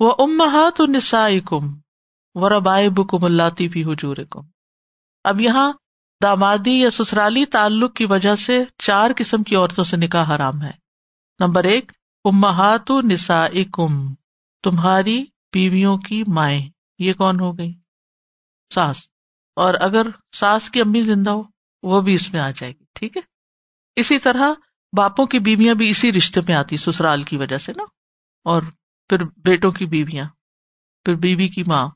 وہ 0.00 0.14
امہات 0.18 0.80
نسائی 0.80 1.40
کم 1.40 1.74
و 2.34 2.48
ربائے 2.48 2.88
بکم 2.88 3.24
اللہ 3.24 3.68
فی 3.72 3.84
حجور 3.84 4.16
کم 4.30 4.40
اب 5.24 5.40
یہاں 5.40 5.72
دامادی 6.22 6.80
یا 6.80 6.90
سسرالی 6.90 7.44
تعلق 7.44 7.94
کی 7.94 8.04
وجہ 8.04 8.36
سے 8.36 8.64
چار 8.78 9.10
قسم 9.16 9.42
کی 9.42 9.56
عورتوں 9.56 9.84
سے 9.84 9.96
نکاح 9.96 10.36
حرام 10.36 10.62
ہے۔ 10.62 10.70
نمبر 11.40 11.64
ایک 11.64 11.92
امہات 12.24 12.90
نسا 12.90 13.46
کم 13.72 14.14
تمہاری 14.62 15.24
بیویوں 15.52 15.98
کی 15.98 16.22
مائیں۔ 16.26 16.70
یہ 16.98 17.12
کون 17.12 17.40
ہو 17.40 17.58
گئی 17.58 17.72
ساس۔ 18.74 18.96
اور 19.56 19.74
اگر 19.74 20.06
ساس 20.36 20.70
کی 20.70 20.80
امی 20.80 21.00
زندہ 21.00 21.30
ہو، 21.30 21.42
وہ 21.82 22.00
بھی 22.00 22.14
اس 22.14 22.32
میں 22.32 22.40
آ 22.40 22.50
جائے 22.50 22.72
گی، 22.72 22.84
ٹھیک 22.94 23.16
ہے؟ 23.16 23.22
اسی 23.96 24.18
طرح 24.18 24.52
باپوں 24.96 25.26
کی 25.26 25.38
بیویاں 25.38 25.74
بھی 25.74 25.90
اسی 25.90 26.12
رشتے 26.12 26.40
میں 26.48 26.54
آتی، 26.54 26.76
سسرال 26.76 27.22
کی 27.22 27.36
وجہ 27.36 27.58
سے 27.58 27.72
نا۔ 27.76 27.82
اور 28.44 28.62
پھر 29.08 29.24
بیٹوں 29.24 29.70
کی 29.70 29.86
بیویاں، 29.86 30.24
پھر 31.04 31.14
بیوی 31.14 31.48
کی 31.48 31.62
ماں۔ 31.66 31.88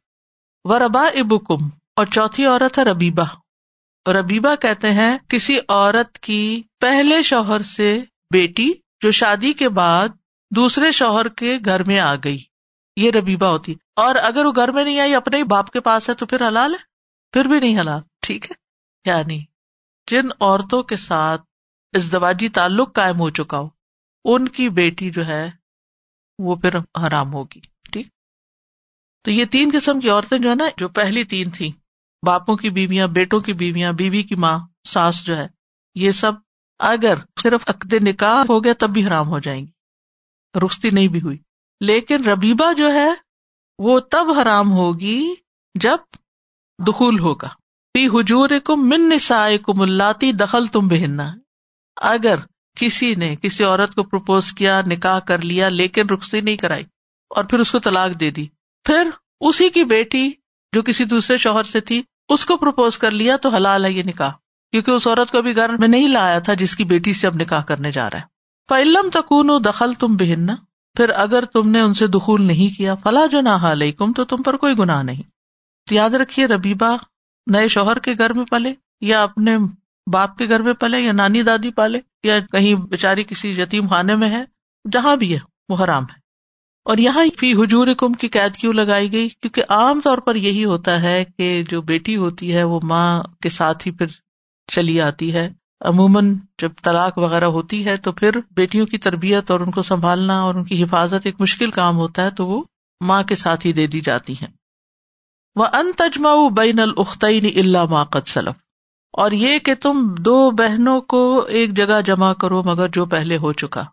و 0.64 0.78
ربا 0.78 1.06
ابکم 1.06 1.66
اور 1.96 2.06
چوتھی 2.06 2.46
عورت 2.46 2.78
ہے 2.78 2.84
ربیبہ۔ 2.84 3.24
ربیبا 4.08 4.20
ربیبا 4.20 4.54
کہتے 4.54 4.90
ہیں، 4.90 5.18
کسی 5.28 5.58
عورت 5.68 6.18
کی 6.18 6.62
پہلے 6.80 7.22
شوہر 7.22 7.62
سے 7.62 8.02
بیٹی 8.32 8.72
جو 9.00 9.10
شادی 9.10 9.52
کے 9.52 9.68
بعد 9.68 10.08
دوسرے 10.54 10.92
شوہر 10.92 11.28
کے 11.28 11.58
گھر 11.64 11.82
میں 11.84 11.98
آ 11.98 12.14
گئی۔ 12.14 12.44
یہ 12.96 13.10
ربیبا 13.10 13.48
ہوتی۔ 13.48 13.74
اور 13.96 14.14
اگر 14.14 14.44
وہ 14.44 14.52
گھر 14.56 14.72
میں 14.72 14.84
نہیں 14.84 15.00
آئی، 15.00 15.14
اپنے 15.14 15.36
ہی 15.36 15.42
باپ 15.42 15.70
کے 15.70 15.80
پاس 15.80 16.08
ہے، 16.08 16.14
تو 16.14 16.26
پھر 16.26 16.48
حلال 16.48 16.72
ہے؟ 16.72 16.84
پھر 17.32 17.44
بھی 17.44 17.60
نہیں 17.60 17.80
حلال۔ 17.80 18.00
ٹھیک 18.20 18.50
ہے؟ 18.50 18.54
یعنی 19.10 19.44
جن 20.10 20.28
عورتوں 20.40 20.82
کے 20.82 20.96
ساتھ 20.96 21.42
ازدواجی 21.92 22.48
تعلق 22.48 22.94
قائم 22.94 23.20
ہو 23.20 23.30
چکا 23.30 23.58
ہو، 23.58 23.68
ان 24.24 24.48
کی 24.48 24.68
بیٹی 24.68 25.10
جو 25.10 25.26
ہے، 25.26 25.50
وہ 26.38 26.56
پھر 26.56 26.78
حرام 26.78 27.34
ہوگی۔ 27.34 27.60
ٹھیک؟ 27.92 28.08
تو 29.24 29.30
یہ 29.30 29.44
تین 29.44 29.70
قسم 29.72 30.00
کی 30.00 30.10
عورتیں 30.10 30.38
جو 30.38 30.50
ہے 30.50 30.54
نا، 30.54 30.64
جو 30.76 30.88
پہلی 30.88 31.24
تین 31.24 31.50
تھی 31.50 31.72
باپوں 32.24 32.56
کی 32.56 32.70
بیویاں، 32.70 33.06
بیٹوں 33.06 33.40
کی 33.40 33.52
بیویاں، 33.52 33.92
بیوی 33.92 34.22
کی 34.22 34.34
ماں، 34.34 34.58
ساس 34.88 35.24
جو 35.24 35.36
ہے، 35.36 35.48
یہ 35.94 36.10
سب 36.10 36.32
اگر 36.78 37.14
صرف 37.42 37.64
عقد 37.66 37.92
نکاح 37.92 38.44
ہو 38.48 38.64
گیا 38.64 38.72
تب 38.78 38.90
بھی 38.90 39.06
حرام 39.06 39.28
ہو 39.28 39.38
جائیں 39.38 39.66
گی۔ 39.66 39.70
رخصتی 40.64 40.90
نہیں 40.90 41.08
بھی 41.08 41.20
ہوئی۔ 41.22 41.38
لیکن 41.80 42.24
ربیبا 42.24 42.72
جو 42.72 42.92
ہے، 42.92 43.10
وہ 43.78 44.00
تب 44.00 44.38
حرام 44.42 44.72
ہوگی 44.72 45.34
جب 45.74 45.96
دخول 46.86 47.18
ہوگا۔ 47.18 47.48
پی 47.92 48.06
حجور 48.06 48.48
کو 48.64 48.76
من 48.76 49.00
نسائے 49.00 49.58
کو 49.58 49.74
ملاتی 49.74 50.32
دخل 50.32 50.66
تم 50.66 50.88
بہننا 50.88 51.32
اگر 51.96 52.36
کسی 52.76 53.14
نے 53.14 53.36
کسی 53.36 53.64
عورت 53.64 53.94
کو 53.94 54.02
پرپوز 54.02 54.52
کیا، 54.52 54.82
نکاح 54.86 55.18
کر 55.18 55.42
لیا، 55.42 55.68
لیکن 55.68 56.08
رخصتی 56.08 56.40
نہیں 56.40 56.56
کرائی 56.56 56.84
اور 57.30 57.44
پھر 57.44 57.58
اس 57.58 57.72
کو 57.72 57.78
طلاق 57.78 58.20
دے 58.20 58.30
دی، 58.30 58.46
پھر 58.84 59.10
اسی 59.40 59.68
کی 59.68 59.84
بیٹی 59.84 60.30
جو 60.72 60.82
کسی 60.82 61.04
دوسرے 61.04 61.36
شوہر 61.36 61.64
سے 61.64 61.80
تھی 61.80 62.02
اس 62.28 62.46
کو 62.46 62.56
پرپوز 62.56 62.98
کر 62.98 63.10
لیا 63.10 63.36
تو 63.36 63.48
حلال 63.48 63.84
ہے 63.84 63.92
یہ 63.92 64.02
نکاح، 64.02 64.30
کیونکہ 64.72 64.90
اس 64.90 65.06
عورت 65.06 65.30
کو 65.30 65.42
بھی 65.42 65.56
گھر 65.56 65.68
میں 65.68 65.88
نہیں 65.88 66.08
لایا 66.08 66.38
تھا 66.38 66.54
جس 66.54 66.76
کی 66.76 66.84
بیٹی 66.84 67.12
سے 67.12 67.26
اب 67.26 67.34
نکاح 67.34 67.62
کرنے 67.62 67.92
جا 67.92 68.10
رہا 68.10 68.18
ہے۔ 68.18 68.24
فعلم 68.68 69.10
تکون 69.12 69.50
دخل 69.64 69.94
تم 69.94 70.16
بہننا 70.16 70.54
پھر 70.96 71.08
اگر 71.08 71.44
تم 71.44 71.70
نے 71.70 71.80
ان 71.80 71.94
سے 71.94 72.06
دخول 72.06 72.42
نہیں 72.42 72.78
کیا 72.78 72.94
فلاں 72.94 73.26
جو 73.26 73.40
نہ 73.40 73.48
علیکم 73.48 74.12
تو 74.12 74.24
تم 74.24 74.36
پر 74.36 74.56
کوئی 74.56 74.78
گناہ 74.78 75.02
نہیں۔ 75.02 75.22
یاد 75.90 76.10
رکھیے 76.10 76.46
ربیبا 76.46 76.96
نئے 77.46 77.68
شوہر 77.68 77.98
کے 77.98 78.12
گھر 78.18 78.32
میں 78.32 78.44
پلے، 78.44 78.74
یا 79.00 79.22
اپنے 79.22 79.56
باپ 80.12 80.38
کے 80.38 80.48
گھر 80.48 80.62
میں 80.62 80.72
پلے، 80.72 81.00
یا 81.00 81.12
نانی 81.12 81.42
دادی 81.42 81.70
پالے، 81.70 82.00
یا 82.22 82.38
کہیں 82.38 82.74
بےچاری 82.74 83.24
کسی 83.24 83.60
یتیم 83.60 83.88
خانے 83.88 84.16
میں 84.16 84.30
ہے، 84.30 84.44
جہاں 84.92 85.16
بھی 85.16 85.34
ہے، 85.34 85.38
وہ 85.68 85.84
حرام 85.84 86.02
ہے۔ 86.02 86.23
اور 86.84 86.98
یہاں 86.98 87.24
فی 87.38 87.52
حجور 87.52 87.86
کم 87.98 88.12
کی 88.12 88.28
قید 88.28 88.56
کیوں 88.56 88.72
لگائی 88.72 89.12
گئی؟ 89.12 89.28
کیونکہ 89.28 89.62
عام 89.68 90.00
طور 90.00 90.18
پر 90.18 90.34
یہی 90.34 90.64
ہوتا 90.64 91.02
ہے 91.02 91.24
کہ 91.38 91.64
جو 91.68 91.82
بیٹی 91.82 92.16
ہوتی 92.16 92.54
ہے 92.54 92.62
وہ 92.62 92.80
ماں 92.82 93.22
کے 93.42 93.48
ساتھ 93.48 93.86
ہی 93.86 93.92
پھر 93.92 94.06
چلی 94.66 95.00
آتی 95.00 95.34
ہے۔ 95.34 95.50
عموماً 95.80 96.34
جب 96.62 96.70
طلاق 96.82 97.18
وغیرہ 97.18 97.44
ہوتی 97.44 97.84
ہے 97.84 97.96
تو 97.96 98.12
پھر 98.12 98.30
بیٹیوں 98.50 98.86
کی 98.86 98.98
تربیت 98.98 99.50
اور 99.50 99.60
ان 99.60 99.70
کو 99.70 99.82
سنبھالنا 99.82 100.40
اور 100.40 100.54
ان 100.54 100.64
کی 100.64 100.82
حفاظت 100.82 101.20
ایک 101.24 101.40
مشکل 101.40 101.70
کام 101.70 101.96
ہوتا 101.96 102.24
ہے 102.24 102.30
تو 102.30 102.46
وہ 102.46 102.62
ماں 103.00 103.22
کے 103.22 103.34
ساتھ 103.34 103.66
ہی 103.66 103.72
دے 103.72 103.86
دی 103.86 104.00
جاتی 104.00 104.32
ہیں۔ 104.32 104.48
وہ 105.56 105.66
ان 105.66 105.92
تجما 105.96 106.30
بین 106.56 106.80
الختعین 106.80 107.58
اللہ 107.58 107.84
ماقت 107.84 108.28
سلف۔ 108.28 108.56
اور 109.12 109.30
یہ 109.30 109.58
کہ 109.58 109.74
تم 109.74 110.14
دو 110.18 110.50
بہنوں 110.50 111.00
کو 111.00 111.40
ایک 111.48 111.70
جگہ 111.70 112.00
جمع 112.06 112.32
کرو 112.32 112.62
مگر 112.62 112.88
جو 112.88 113.06
پہلے 113.06 113.36
ہو 113.36 113.52
چکا۔ 113.52 113.84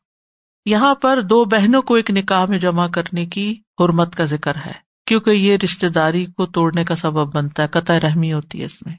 یہاں 0.65 0.95
پر 0.95 1.21
دو 1.21 1.45
بہنوں 1.45 1.81
کو 1.81 1.93
ایک 1.93 2.11
نکاح 2.11 2.45
میں 2.45 2.59
جمع 2.59 2.87
کرنے 2.87 3.25
کی 3.25 3.55
حرمت 3.79 4.15
کا 4.15 4.25
ذکر 4.25 4.55
ہے، 4.55 4.71
کیونکہ 5.07 5.29
یہ 5.29 5.57
رشتے 5.63 5.89
داری 5.89 6.25
کو 6.25 6.45
توڑنے 6.45 6.83
کا 6.83 6.95
سبب 6.95 7.35
بنتا 7.35 7.63
ہے، 7.63 7.67
قطع 7.67 7.99
رحمی 8.03 8.33
ہوتی 8.33 8.59
ہے 8.59 8.65
اس 8.65 8.81
میں۔ 8.85 8.95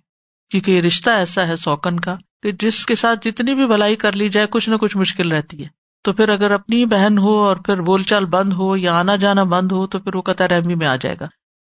کیونکہ 0.50 0.70
یہ 0.70 0.80
رشتہ 0.80 1.10
ایسا 1.10 1.46
ہے 1.46 1.56
سوکن 1.56 2.00
کا 2.00 2.16
کہ 2.42 2.52
جس 2.52 2.86
کے 2.86 2.94
ساتھ 2.94 3.28
جتنی 3.28 3.54
بھی 3.54 3.66
بلائی 3.66 3.96
کر 3.96 4.12
لی 4.12 4.28
جائے، 4.28 4.46
کچھ 4.50 4.70
نہ 4.70 4.76
کچھ 4.76 4.96
مشکل 4.96 5.32
رہتی 5.32 5.62
ہے۔ 5.62 5.68
تو 6.04 6.12
پھر 6.12 6.28
اگر 6.28 6.50
اپنی 6.50 6.86
بہن 6.86 7.18
ہو 7.18 7.38
اور 7.38 7.56
پھر 7.56 7.80
بول 7.80 8.02
چال 8.02 8.24
بند 8.24 8.52
ہو 8.52 8.76
یا 8.76 8.94
آنا 8.94 9.16
جانا 9.16 9.42
بند 9.42 9.72
ہو، 9.72 9.86
تو 9.86 9.98
پھر 9.98 10.14
وہ 10.14 10.22
قطع 10.22 10.48
رحمی 10.48 10.74
میں 10.74 10.86
آ 10.86 10.96
جائے 10.96 11.16
گا۔ 11.20 11.24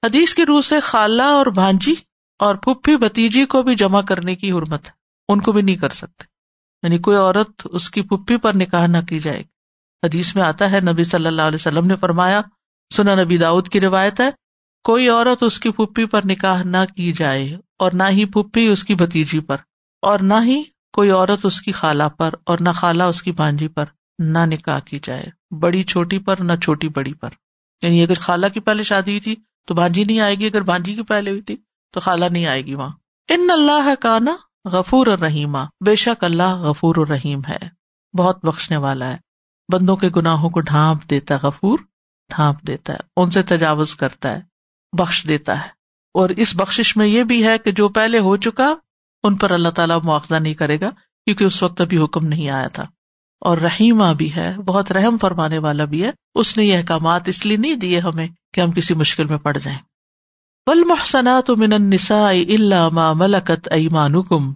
حدیث 0.06 0.34
کی 0.34 0.46
روح 0.46 0.60
سے 0.60 0.80
خالہ 0.80 1.22
اور 1.22 1.46
بھانجی 1.46 1.94
اور 2.38 2.54
پھپھی 2.54 2.96
بتیجی 2.96 3.44
کو 3.44 3.62
بھی 3.62 3.74
جمع 3.74 4.00
کرنے 4.00 4.36
کی 4.36 4.52
حرمت 4.52 4.84
ہے 4.86 4.90
ان 5.28 5.40
کو 5.40 5.52
بھی 5.52 5.62
نہیں 5.62 5.76
کر 5.76 5.88
سکتے۔ 5.88 6.24
یعنی 6.82 6.98
کوئی 6.98 7.16
عورت 7.16 7.50
اس 7.64 7.90
کی 7.90 8.02
پھپھی 8.02 8.36
پر 8.36 8.54
نکاح 8.54 8.86
نہ 8.86 8.98
کی 9.08 9.20
جائے۔ 9.20 9.38
گی 9.38 9.53
حدیث 10.04 10.34
میں 10.34 10.42
آتا 10.42 10.70
ہے، 10.70 10.80
نبی 10.80 11.04
صلی 11.04 11.26
اللہ 11.26 11.42
علیہ 11.42 11.58
وسلم 11.61 11.87
نے 11.87 11.96
فرمایا 11.96 12.40
سنا 12.96 13.14
نبی 13.14 13.38
داؤد 13.38 13.68
کی 13.68 13.80
روایت 13.80 14.20
ہے، 14.20 14.30
کوئی 14.84 15.08
عورت 15.08 15.42
اس 15.42 15.61
کی 15.61 15.70
پھپھی 15.70 16.06
پر 16.06 16.20
نکاح 16.25 16.62
نہ 16.62 16.76
کی 16.96 17.12
جائے 17.12 17.56
اور 17.78 17.92
نہ 17.92 18.02
ہی 18.11 18.25
پھپھی 18.25 18.68
اس 18.68 18.84
کی 18.84 18.94
بتیجی 18.94 19.40
پر 19.40 19.56
اور 20.02 20.18
نہ 20.18 20.34
ہی 20.44 20.62
کوئی 20.92 21.11
عورت 21.11 21.46
اس 21.46 21.61
کی 21.61 21.73
خالہ 21.73 22.08
پر 22.18 22.30
اور 22.44 22.58
نہ 22.61 22.68
خالہ 22.75 23.02
اس 23.02 23.23
کی 23.23 23.32
بانجی 23.32 23.68
پر 23.68 23.84
نہ 24.18 24.38
نکاح 24.44 24.78
کی 24.78 24.99
جائے، 25.02 25.54
بڑی 25.54 25.82
چھوٹی 25.82 26.18
پر 26.18 26.40
نہ 26.40 26.52
چھوٹی 26.62 26.88
بڑی 26.88 27.14
پر۔ 27.14 27.30
یعنی 27.82 28.02
اگر 28.02 28.14
خالہ 28.14 28.46
کی 28.54 28.61
پہلے 28.61 28.82
شادی 28.82 29.11
ہوئی 29.11 29.20
تھی 29.20 29.37
تو 29.66 29.75
بانجی 29.75 30.04
نہیں 30.04 30.20
آئے 30.20 30.34
گی، 30.34 30.46
اگر 30.46 30.62
بانجی 30.62 30.94
کی 30.94 31.02
پہلے 31.02 31.30
ہوئی 31.30 31.42
تھی 31.42 31.56
تو 31.92 32.00
خالہ 32.00 32.25
نہیں 32.25 32.46
آئے 32.46 32.64
گی 32.64 32.75
وہاں۔ 32.75 32.90
ان 33.28 33.50
اللہ 33.50 33.94
کا 34.00 34.18
نا 34.18 34.37
غفور 34.64 35.06
الرحیم، 35.06 35.56
بے 35.84 35.94
شک 35.94 36.25
اللہ 36.25 36.56
غفور 36.56 36.96
الرحیم 36.96 37.40
ہے، 37.49 37.68
بہت 38.16 38.44
بخشنے 38.44 38.76
والا 38.76 39.12
ہے۔ 39.12 39.24
بندوں 39.73 39.97
کے 39.97 40.09
گناہوں 40.16 40.50
کو 40.50 40.61
ڈھانپ 40.61 41.11
دیتا 41.11 41.35
ہے، 41.35 41.47
غفور 41.47 41.78
ڈھانپ 42.37 42.62
دیتا 42.62 42.92
ہے، 42.92 42.99
ان 43.16 43.30
سے 43.30 43.42
تجاوز 43.42 43.94
کرتا 43.94 44.33
ہے، 44.33 44.40
بخش 44.99 45.25
دیتا 45.28 45.62
ہے۔ 45.62 45.68
اور 46.14 46.28
اس 46.28 46.56
بخش 46.56 46.97
میں 46.97 47.06
یہ 47.06 47.25
بھی 47.25 47.47
ہے 47.47 47.59
کہ 47.59 47.73
جو 47.73 47.88
پہلے 47.88 48.18
ہو 48.18 48.37
چکا، 48.37 48.75
ان 49.23 49.35
پر 49.37 49.50
اللہ 49.50 49.68
تعالیٰ 49.68 50.00
مواخذہ 50.02 50.35
نہیں 50.35 50.54
کرے 50.54 50.80
گا، 50.80 50.90
کیونکہ 51.25 51.44
اس 51.44 51.62
وقت 51.62 51.80
ابھی 51.80 52.04
حکم 52.04 52.26
نہیں 52.26 52.50
آیا 52.50 52.68
تھا۔ 52.68 52.83
اور 53.40 53.59
رحیمہ 53.59 54.12
بھی 54.16 54.37
ہے، 54.37 54.56
بہت 54.66 54.92
رحم 54.92 55.18
فرمانے 55.18 55.59
والا 55.59 55.85
بھی 55.85 56.04
ہے۔ 56.04 56.11
اس 56.35 56.56
نے 56.56 56.64
یہ 56.64 56.76
احکامات 56.76 57.28
اس 57.28 57.47
لیے 57.47 57.56
نہیں 57.56 57.76
دیے 57.76 58.00
ہمیں 58.00 58.28
کہ 58.52 58.61
ہم 58.61 58.73
کسی 58.73 58.94
مشکل 58.94 59.26
میں 59.26 59.38
پڑ 59.38 59.59
جائیں۔ 59.59 59.78
بل 60.66 60.85
محسنات 60.85 61.50
من 61.50 61.73
النساء 61.73 62.30
الا 62.30 62.88
ما 62.88 63.12
ملكت 63.12 63.68
ايمانكم 63.71 64.52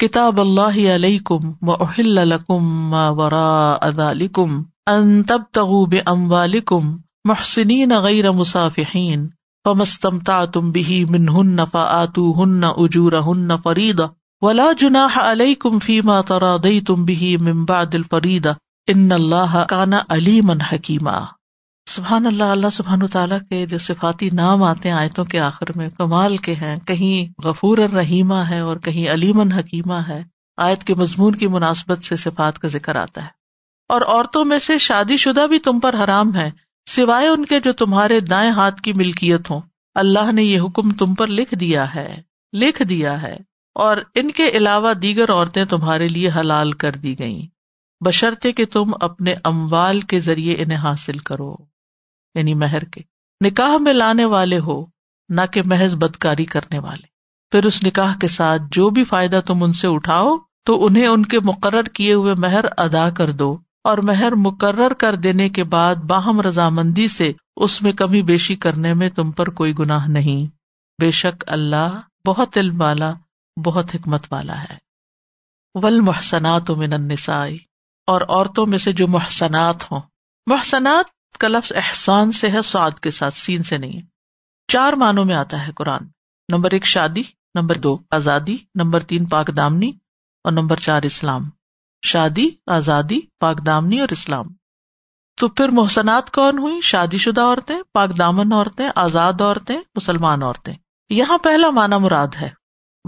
کتاب 0.00 0.38
اللہ 0.40 0.76
علیکم 0.90 1.48
واحل 1.68 2.18
لكم 2.28 2.68
ما 2.90 3.08
وراء 3.16 3.88
ذلكم 3.96 4.62
ان 4.90 5.10
تبتغوا 5.24 5.86
باموالكم 5.86 6.94
محسنین 7.24 7.92
غیر 8.04 8.30
مصافحین 8.38 9.26
فما 9.64 9.82
استمتعتم 9.82 10.70
به 10.72 11.00
منهن 11.16 11.66
فآتوهن 11.72 12.64
اجورهن 12.70 13.60
فریضہ 13.64 14.08
ولا 14.42 14.70
جناح 14.78 15.18
علیکم 15.24 15.78
فیما 15.80 16.20
تراضیتم 16.28 17.04
به 17.04 17.34
من 17.48 17.64
بعد 17.72 18.00
الفریضہ 18.00 18.56
ان 18.88 19.12
اللہ 19.12 19.58
کان 19.68 20.00
علیما 20.08 20.58
حکیما 20.70 21.18
سبحان 21.90 22.26
اللہ 22.26 22.44
اللہ 22.44 22.70
سبحان 22.72 23.06
تعالیٰ 23.06 23.38
کے 23.48 23.66
جو 23.66 23.78
صفاتی 23.78 24.30
نام 24.32 24.62
آتے 24.62 24.88
ہیں، 24.88 24.96
آیتوں 24.96 25.24
کے 25.24 25.40
آخر 25.40 25.66
میں 25.76 25.88
کمال 25.88 26.36
کے 26.36 26.54
ہیں۔ 26.54 26.76
کہیں 26.86 27.42
غفور 27.44 27.78
الرحیمہ 27.78 28.34
ہے 28.34 28.60
اور 28.60 28.76
کہیں 28.76 29.12
علیمن 29.12 29.52
حکیمہ 29.52 29.94
ہے۔ 29.94 30.24
آیت 30.56 30.84
کے 30.84 30.94
مضمون 30.94 31.34
کی 31.34 31.46
مناسبت 31.46 32.02
سے 32.02 32.16
صفات 32.16 32.58
کا 32.58 32.68
ذکر 32.68 32.96
آتا 32.96 33.22
ہے۔ 33.22 33.28
اور 33.88 34.00
عورتوں 34.00 34.44
میں 34.44 34.58
سے 34.58 34.78
شادی 34.78 35.16
شدہ 35.16 35.46
بھی 35.46 35.58
تم 35.58 35.80
پر 35.80 35.94
حرام 36.04 36.36
ہے۔ 36.36 36.50
سوائے 36.90 37.28
ان 37.28 37.44
کے 37.44 37.60
جو 37.60 37.72
تمہارے 37.72 38.20
دائیں 38.20 38.50
ہاتھ 38.50 38.82
کی 38.82 38.92
ملکیت 38.92 39.50
ہوں۔ 39.50 39.60
اللہ 39.94 40.32
نے 40.32 40.42
یہ 40.42 40.60
حکم 40.60 40.90
تم 40.90 41.14
پر 41.14 41.26
لکھ 41.26 41.54
دیا 41.54 41.94
ہے۔ 41.94 42.16
لکھ 42.52 42.82
دیا 42.82 43.22
ہے۔ 43.22 43.36
اور 43.74 43.96
ان 44.14 44.30
کے 44.30 44.48
علاوہ 44.48 44.92
دیگر 44.92 45.32
عورتیں 45.32 45.64
تمہارے 45.64 46.08
لیے 46.08 46.30
حلال 46.30 46.72
کر 46.72 46.92
دی 46.92 47.18
گئیں۔ 47.18 47.46
بشرطے 48.04 48.52
کہ 48.52 48.64
تم 48.64 48.84
اپنے 49.00 49.34
اموال 49.44 50.00
کے 50.00 50.20
ذریعے 50.20 50.56
انہیں 50.58 50.78
حاصل 50.78 51.18
کرو۔ 51.18 51.69
یعنی 52.34 52.54
مہر 52.54 52.84
کے، 52.84 53.00
نکاح 53.44 53.76
میں 53.80 53.92
لانے 53.92 54.24
والے 54.24 54.58
ہو، 54.58 54.84
نہ 55.28 55.40
کہ 55.52 55.62
محض 55.64 55.94
بدکاری 55.94 56.44
کرنے 56.44 56.78
والے۔ 56.78 57.06
پھر 57.52 57.64
اس 57.64 57.84
نکاح 57.84 58.16
کے 58.20 58.28
ساتھ 58.28 58.62
جو 58.70 58.90
بھی 58.90 59.04
فائدہ 59.04 59.40
تم 59.46 59.62
ان 59.62 59.72
سے 59.72 59.88
اٹھاؤ، 59.88 60.36
تو 60.64 60.86
انہیں 60.86 61.06
ان 61.06 61.26
کے 61.26 61.40
مقرر 61.40 61.82
کیے 61.82 62.14
ہوئے 62.14 62.34
مہر 62.34 62.64
ادا 62.76 63.10
کر 63.10 63.32
دو 63.32 63.58
اور 63.84 63.98
مہر 63.98 64.34
مقرر 64.34 64.94
کر 64.94 65.14
دینے 65.14 65.48
کے 65.48 65.64
بعد 65.64 65.96
باہم 65.96 66.40
رضامندی 66.40 67.08
سے 67.08 67.32
اس 67.56 67.82
میں 67.82 67.92
کمی 67.92 68.22
بیشی 68.22 68.56
کرنے 68.56 68.94
میں 68.94 69.10
تم 69.10 69.30
پر 69.30 69.50
کوئی 69.50 69.72
گناہ 69.78 70.06
نہیں۔ 70.08 70.46
بے 71.02 71.10
شک 71.10 71.44
اللہ 71.46 72.00
بہت 72.26 72.58
علم 72.58 72.80
والا، 72.80 73.12
بہت 73.64 73.94
حکمت 73.94 74.26
والا 74.30 74.62
ہے۔ 74.62 74.76
ول 75.74 76.00
محسنات 76.00 76.70
من 76.70 76.92
النساء، 76.92 77.46
اور 78.06 78.20
عورتوں 78.28 78.66
میں 78.66 78.78
سے 78.78 78.92
جو 78.92 79.08
محسنات 79.08 79.92
ہوں۔ 79.92 80.00
محسنات 80.46 81.04
کا 81.38 81.48
لفظ 81.48 81.72
احسان 81.76 82.32
سے 82.32 82.50
ہے، 82.50 82.62
سعد 82.62 82.90
کے 82.90 83.10
ساتھ، 83.10 83.34
سین 83.34 83.62
سے 83.62 83.78
نہیں 83.78 84.02
چار 84.68 84.92
معنوں 84.92 85.24
میں 85.24 85.34
آتا 85.34 85.66
ہے 85.66 85.72
قرآن۔ 85.72 86.02
نمبر 86.48 86.70
ایک، 86.70 86.84
شادی، 86.84 87.22
نمبر 87.54 87.78
دو، 87.78 87.96
آزادی، 88.10 88.56
نمبر 88.74 89.00
تین، 89.00 89.26
پاک 89.26 89.56
دامنی، 89.56 89.92
اور 90.44 90.52
نمبر 90.52 90.76
چار، 90.76 91.02
اسلام۔ 91.02 91.42
شادی، 92.04 92.48
آزادی، 92.66 93.20
پاک 93.40 93.66
دامنی 93.66 94.00
اور 94.00 94.08
اسلام۔ 94.10 94.46
تو 95.40 95.48
پھر 95.48 95.68
محسنات 95.68 96.30
کون 96.30 96.58
ہوئی؟ 96.58 96.80
شادی 96.80 97.18
شدہ 97.18 97.40
عورتیں، 97.40 97.82
پاک 97.92 98.18
دامن 98.18 98.52
عورتیں، 98.52 98.90
آزاد 98.94 99.40
عورتیں، 99.40 99.80
مسلمان 99.94 100.42
عورتیں۔ 100.42 100.74
یہاں 101.10 101.38
پہلا 101.38 101.70
معنی 101.70 101.98
مراد 101.98 102.28
ہے۔ 102.40 102.50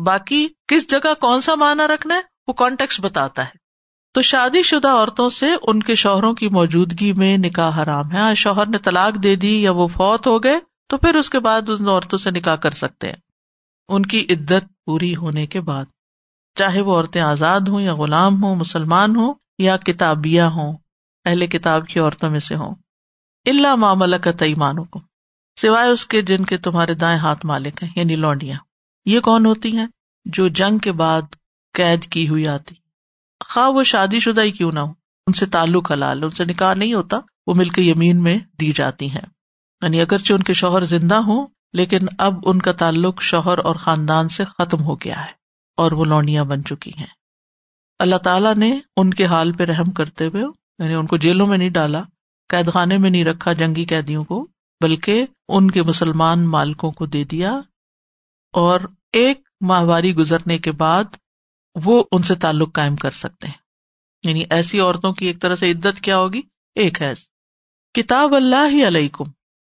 باقی 0.04 0.48
کس 0.68 0.86
جگہ 0.86 1.14
کون 1.20 1.40
سا 1.40 1.54
معنی 1.54 1.94
رکھنا 1.94 2.14
ہے؟ 2.14 2.20
وہ 2.46 2.52
کانٹیکس 2.52 3.00
بتاتا 3.00 3.44
ہے۔ 3.44 3.61
تو 4.12 4.22
شادی 4.22 4.62
شدہ 4.62 4.88
عورتوں 4.88 5.30
سے 5.30 5.46
ان 5.62 5.82
کے 5.82 5.94
شوہروں 5.94 6.34
کی 6.34 6.48
موجودگی 6.48 7.12
میں 7.12 7.38
نکاح 7.38 7.82
حرام 7.82 8.12
ہے۔ 8.12 8.34
شوہر 8.34 8.66
نے 8.66 8.78
طلاق 8.78 9.22
دے 9.22 9.36
دی 9.36 9.62
یا 9.62 9.72
وہ 9.72 9.86
فوت 9.86 10.26
ہو 10.26 10.42
گئے 10.42 10.60
تو 10.88 10.98
پھر 10.98 11.14
اس 11.14 11.30
کے 11.30 11.40
بعد 11.40 11.62
ان 11.68 11.88
عورتوں 11.88 12.18
سے 12.18 12.30
نکاح 12.30 12.56
کر 12.56 12.70
سکتے 12.70 13.06
ہیں۔ 13.06 13.16
ان 13.88 14.06
کی 14.06 14.26
عدت 14.30 14.84
پوری 14.86 15.16
ہونے 15.16 15.46
کے 15.46 15.60
بعد، 15.60 15.84
چاہے 16.54 16.80
وہ 16.80 16.96
عورتیں 16.96 17.20
آزاد 17.20 17.60
ہوں 17.68 17.80
یا 17.80 17.94
غلام 17.94 18.44
ہوں، 18.44 18.56
مسلمان 18.56 19.16
ہوں 19.16 19.34
یا 19.58 19.76
کتابیاں 19.76 20.50
ہوں، 20.50 20.76
اہل 21.24 21.46
کتاب 21.46 21.86
کی 21.86 22.00
عورتوں 22.00 22.30
میں 22.30 22.40
سے 22.40 22.54
ہوں۔ 22.54 22.74
اللہ 23.46 23.74
معاملہ 23.74 24.16
کا 24.16 24.32
تعیمانوں 24.32 24.84
کو 24.84 25.00
سوائے 25.60 25.90
اس 25.90 26.06
کے 26.06 26.22
جن 26.22 26.44
کے 26.44 26.56
تمہارے 26.56 26.94
دائیں 26.94 27.18
ہاتھ 27.18 27.46
مالک 27.46 27.82
ہیں 27.82 27.90
یعنی 27.96 28.16
لونڈیاں۔ 28.16 28.58
یہ 29.06 29.20
کون 29.20 29.46
ہوتی 29.46 29.76
ہیں؟ 29.76 29.86
جو 30.24 30.48
جنگ 30.48 30.78
کے 30.78 30.92
بعد 30.92 31.22
قید 31.74 32.02
کی 32.02 32.28
ہوئی 32.28 32.48
آتی۔ 32.48 32.74
خواہ 33.44 33.68
وہ 33.68 33.84
شادی 33.84 34.20
شدہ 34.20 34.42
ہی 34.42 34.50
کیوں 34.50 34.72
نہ 34.72 34.80
ہو۔ 34.80 34.90
ان 35.26 35.32
سے 35.32 35.46
تعلق 35.46 35.92
حلال 35.92 36.24
ان 36.24 36.30
سے 36.30 36.44
نکاح 36.44 36.74
نہیں 36.74 36.94
ہوتا، 36.94 37.18
وہ 37.46 37.54
مل 37.54 37.68
کے 37.68 37.82
یمین 37.82 38.22
میں 38.22 38.38
دی 38.60 38.72
جاتی 38.72 39.10
ہیں۔ 39.10 39.26
یعنی 39.82 40.00
اگرچہ 40.00 40.34
ان 40.34 40.42
کے 40.42 40.52
شوہر 40.52 40.84
زندہ 40.84 41.14
ہوں، 41.14 41.46
لیکن 41.72 41.98
اب 42.18 42.34
ان 42.44 42.58
کا 42.58 42.72
تعلق 42.72 43.22
شوہر 43.22 43.58
اور 43.58 43.76
خاندان 43.76 44.28
سے 44.28 44.44
ختم 44.44 44.82
ہو 44.82 44.94
گیا 44.94 45.24
ہے 45.24 45.30
اور 45.76 45.92
وہ 45.92 46.04
لونڈیاں 46.04 46.44
بن 46.44 46.64
چکی 46.64 46.92
ہیں۔ 46.98 47.06
اللہ 47.98 48.16
تعالیٰ 48.16 48.54
نے 48.54 48.78
ان 48.96 49.14
کے 49.14 49.26
حال 49.26 49.52
پہ 49.52 49.64
رحم 49.64 49.90
کرتے 49.90 50.26
ہوئے 50.26 50.44
یعنی 50.78 50.94
ان 50.94 51.06
کو 51.06 51.16
جیلوں 51.16 51.46
میں 51.46 51.58
نہیں 51.58 51.70
ڈالا 51.70 52.02
قید 52.48 52.72
خانے 52.72 52.98
میں 52.98 53.10
نہیں 53.10 53.24
رکھا 53.24 53.52
جنگی 53.52 53.84
قیدیوں 53.84 54.24
کو، 54.24 54.46
بلکہ 54.82 55.26
ان 55.48 55.70
کے 55.70 55.82
مسلمان 55.82 56.46
مالکوں 56.46 56.90
کو 56.90 57.06
دے 57.06 57.24
دیا۔ 57.24 57.52
اور 58.52 58.80
ایک 59.12 59.40
ماہواری 59.60 60.14
گزرنے 60.16 60.58
کے 60.58 60.72
بعد 60.72 61.04
وہ 61.84 62.04
ان 62.12 62.22
سے 62.22 62.34
تعلق 62.34 62.74
قائم 62.74 62.96
کر 62.96 63.10
سکتے 63.10 63.46
ہیں۔ 63.46 63.54
یعنی 64.22 64.44
ایسی 64.50 64.80
عورتوں 64.80 65.12
کی 65.12 65.26
ایک 65.26 65.42
طرح 65.42 65.56
سے 65.56 65.70
عدت 65.70 66.00
کیا 66.00 66.18
ہوگی؟ 66.18 66.42
ایک 66.74 67.02
ہے 67.02 67.12
کتاب 67.94 68.34
اللہ 68.34 68.70
ہی 68.70 68.86
علیہ 68.86 69.22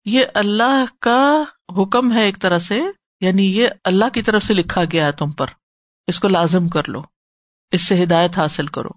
یہ 0.05 0.25
اللہ 0.35 0.85
کا 1.01 1.43
حکم 1.83 2.13
ہے 2.13 2.25
ایک 2.25 2.41
طرح 2.41 2.59
سے 2.59 2.81
یعنی 3.21 3.59
یہ 3.59 3.69
اللہ 3.85 4.05
کی 4.09 4.23
طرف 4.23 4.45
سے 4.45 4.55
لکھا 4.55 4.83
گیا 4.93 5.07
ہے 5.07 5.13
تم 5.13 5.31
پر۔ 5.31 5.47
اس 6.07 6.21
کو 6.21 6.29
لازم 6.29 6.69
کر 6.69 6.89
لو۔ 6.89 7.03
اس 7.73 7.83
سے 7.83 8.03
ہدایت 8.03 8.39
حاصل 8.39 8.67
کرو۔ 8.67 8.89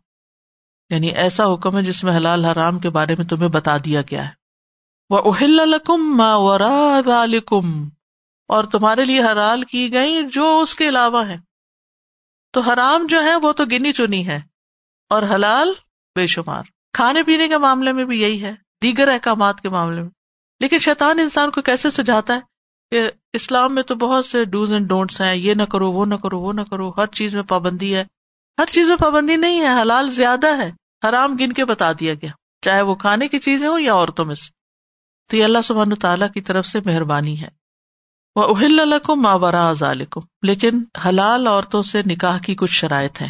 یعنی 0.90 1.08
ایسا 1.08 1.54
حکم 1.54 1.78
ہے 1.78 1.84
جس 1.84 2.04
میں 2.04 2.18
حلال 2.18 2.46
حرام 2.46 2.80
کے 2.80 2.90
بارے 2.90 3.16
میں 3.18 3.26
تمہیں 3.26 3.50
بتا 3.50 3.78
دیا 3.78 4.02
گیا 4.02 4.26
ہے۔ 4.26 4.34
وہ 5.10 5.34
اہل 5.36 5.60
الکم 5.60 6.18
ما 6.18 6.36
ورا 6.36 7.26
اور 8.48 8.64
تمہارے 8.64 9.06
لیے 9.06 9.20
حلال 9.20 9.64
کی 9.64 9.94
گئی 9.94 10.24
جو 10.32 10.60
اس 10.60 10.76
کے 10.76 10.90
علاوہ 10.90 11.28
ہے 11.28 11.51
تو 12.52 12.62
حرام 12.62 13.06
جو 13.10 13.24
ہے 13.24 13.36
وہ 13.36 13.52
تو 13.52 13.66
گنی 13.66 13.94
چنی 13.94 14.28
ہے 14.28 14.40
اور 15.10 15.24
حلال 15.24 15.74
بے 16.16 16.28
شمار۔ 16.28 16.64
کھانے 16.94 17.24
پینے 17.24 17.48
کے 17.48 17.58
معاملے 17.58 17.92
میں 17.92 18.06
بھی 18.06 18.22
یہی 18.22 18.44
ہے، 18.44 18.52
دیگر 18.84 19.08
احکامات 19.08 19.62
کے 19.62 19.70
معاملے 19.70 20.02
میں۔ 20.02 20.10
لیکن 20.60 20.80
شیطان 20.80 21.20
انسان 21.20 21.52
کو 21.52 21.62
کیسے 21.62 21.90
سجاتا 21.90 22.36
ہے 22.36 22.40
کہ 22.92 23.12
اسلام 23.34 23.76
میں 23.76 23.84
تو 23.84 23.96
بہت 23.96 24.26
سے 24.26 24.46
ڈوز 24.46 24.74
اینڈ 24.74 24.90
ڈونٹس 24.90 25.22
ہیں، 25.22 25.36
یہ 25.36 25.54
نہ 25.54 25.64
کرو، 25.64 25.92
وہ 25.92 26.06
نہ 26.06 26.16
کرو، 26.16 26.40
وہ 26.40 26.54
نہ 26.54 26.62
کرو، 26.62 26.90
ہر 26.90 27.08
چیز 27.08 27.36
میں 27.36 27.44
پابندی 27.44 27.96
ہے۔ 27.96 28.04
ہر 28.60 28.66
چیز 28.66 28.90
میں 28.90 28.98
پابندی 28.98 29.36
نہیں 29.36 29.62
ہے، 29.62 29.82
حلال 29.82 30.12
زیادہ 30.12 30.58
ہے، 30.58 30.72
حرام 31.10 31.36
گن 31.36 31.54
کے 31.54 31.66
بتا 31.66 31.92
دیا 31.92 32.14
گیا۔ 32.14 32.32
چاہے 32.62 32.82
وہ 32.82 32.96
کھانے 32.96 33.28
کی 33.28 33.40
چیزیں 33.40 33.68
ہوں 33.68 33.80
یا 33.80 33.94
عورتوں 33.94 34.26
میں 34.26 34.36
سے۔ 34.36 34.50
تو 35.28 35.38
یہ 35.38 35.44
اللہ 35.44 35.58
سبحانہ 35.64 35.94
تعالیٰ 35.94 36.32
کی 36.32 36.42
طرف 36.42 36.68
سے 36.68 36.80
مہربانی 36.86 37.42
ہے۔ 37.42 37.61
وہ 38.36 38.56
اہل 38.56 38.80
الکم 38.80 39.22
مابرا 39.22 39.74
ذالکم 39.74 40.20
لیکن 40.42 40.84
حلال 41.06 41.48
عورتوں 41.48 41.84
سے 41.84 42.02
نکاح 42.06 42.38
کی 42.38 42.56
کچھ 42.56 42.72
شرائط 42.72 43.22
ہیں۔ 43.22 43.30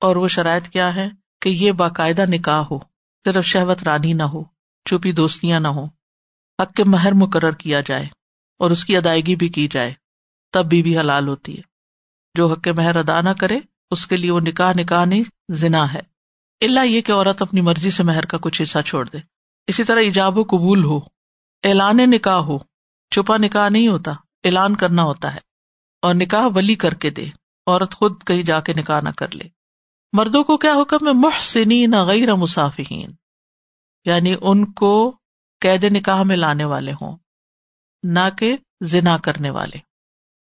اور 0.00 0.16
وہ 0.16 0.28
شرائط 0.28 0.68
کیا 0.68 0.94
ہے 0.94 1.08
کہ 1.40 1.48
یہ 1.48 1.72
باقاعدہ 1.72 2.24
نکاح 2.28 2.60
ہو، 2.60 2.78
صرف 3.24 3.44
شہوت 3.44 3.82
رانی 3.82 4.12
نہ 4.12 4.22
ہو 4.22 4.44
چوپی 4.84 5.12
دوستیاں 5.12 5.60
نہ 5.60 5.68
ہو 5.68 5.84
حق 6.62 6.72
کے 6.72 6.84
مہر 6.84 7.12
مقرر 7.12 7.52
کیا 7.52 7.80
جائے 7.80 8.06
اور 8.58 8.70
اس 8.70 8.84
کی 8.84 8.96
ادائیگی 8.96 9.36
بھی 9.36 9.48
کی 9.48 9.68
جائے، 9.68 9.94
تب 10.52 10.66
بھی 10.66 10.82
بھی 10.82 10.98
حلال 10.98 11.28
ہوتی 11.28 11.56
ہے۔ 11.56 11.62
جو 12.34 12.46
حق 12.46 12.62
کے 12.62 12.72
مہر 12.72 12.96
ادا 12.96 13.20
نہ 13.20 13.30
کرے، 13.30 13.60
اس 13.90 14.06
کے 14.06 14.16
لیے 14.16 14.30
وہ 14.30 14.40
نکاح 14.40 14.72
نکاح 14.76 15.04
نہیں، 15.04 15.22
زنا 15.48 15.92
ہے۔ 15.92 16.00
اللہ 16.60 16.86
یہ 16.86 17.00
کہ 17.00 17.12
عورت 17.12 17.42
اپنی 17.42 17.60
مرضی 17.60 17.90
سے 17.90 18.02
مہر 18.02 18.26
کا 18.26 18.38
کچھ 18.40 18.62
حصہ 18.62 18.78
چھوڑ 18.86 19.08
دے۔ 19.08 19.18
اسی 19.66 19.84
طرح 19.84 20.00
ایجاب 20.00 20.38
و 20.38 20.42
قبول 20.42 20.84
ہو، 20.84 20.96
اعلان 21.62 21.96
نکاح 21.96 22.38
ہو، 22.38 22.58
چھپا 23.10 23.36
نکاح 23.36 23.68
نہیں 23.68 23.88
ہوتا۔ 23.88 24.12
اعلان 24.44 24.76
کرنا 24.76 25.02
ہوتا 25.02 25.34
ہے 25.34 25.38
اور 26.02 26.14
نکاح 26.14 26.48
ولی 26.54 26.74
کر 26.74 26.94
کے 26.94 27.10
دے، 27.10 27.26
عورت 27.66 27.94
خود 27.94 28.24
کہیں 28.26 28.42
جا 28.42 28.60
کے 28.60 28.72
نکاح 28.72 29.00
نہ 29.02 29.08
کر 29.08 29.30
لے۔ 29.34 29.44
مردوں 30.12 30.44
کو 30.44 30.56
کیا 30.56 30.72
حکم 30.72 31.08
ہے؟ 31.08 31.12
محسنین 31.12 31.94
غیر 32.06 32.34
مسافین 32.34 33.10
یعنی 34.04 34.34
ان 34.40 34.72
کو 34.72 35.16
قید 35.60 35.84
نکاح 35.84 36.22
میں 36.22 36.36
لانے 36.36 36.64
والے 36.64 36.92
ہوں، 36.92 37.16
نہ 38.02 38.30
کہ 38.38 38.56
ذنا 38.84 39.18
کرنے 39.18 39.50
والے۔ 39.50 39.78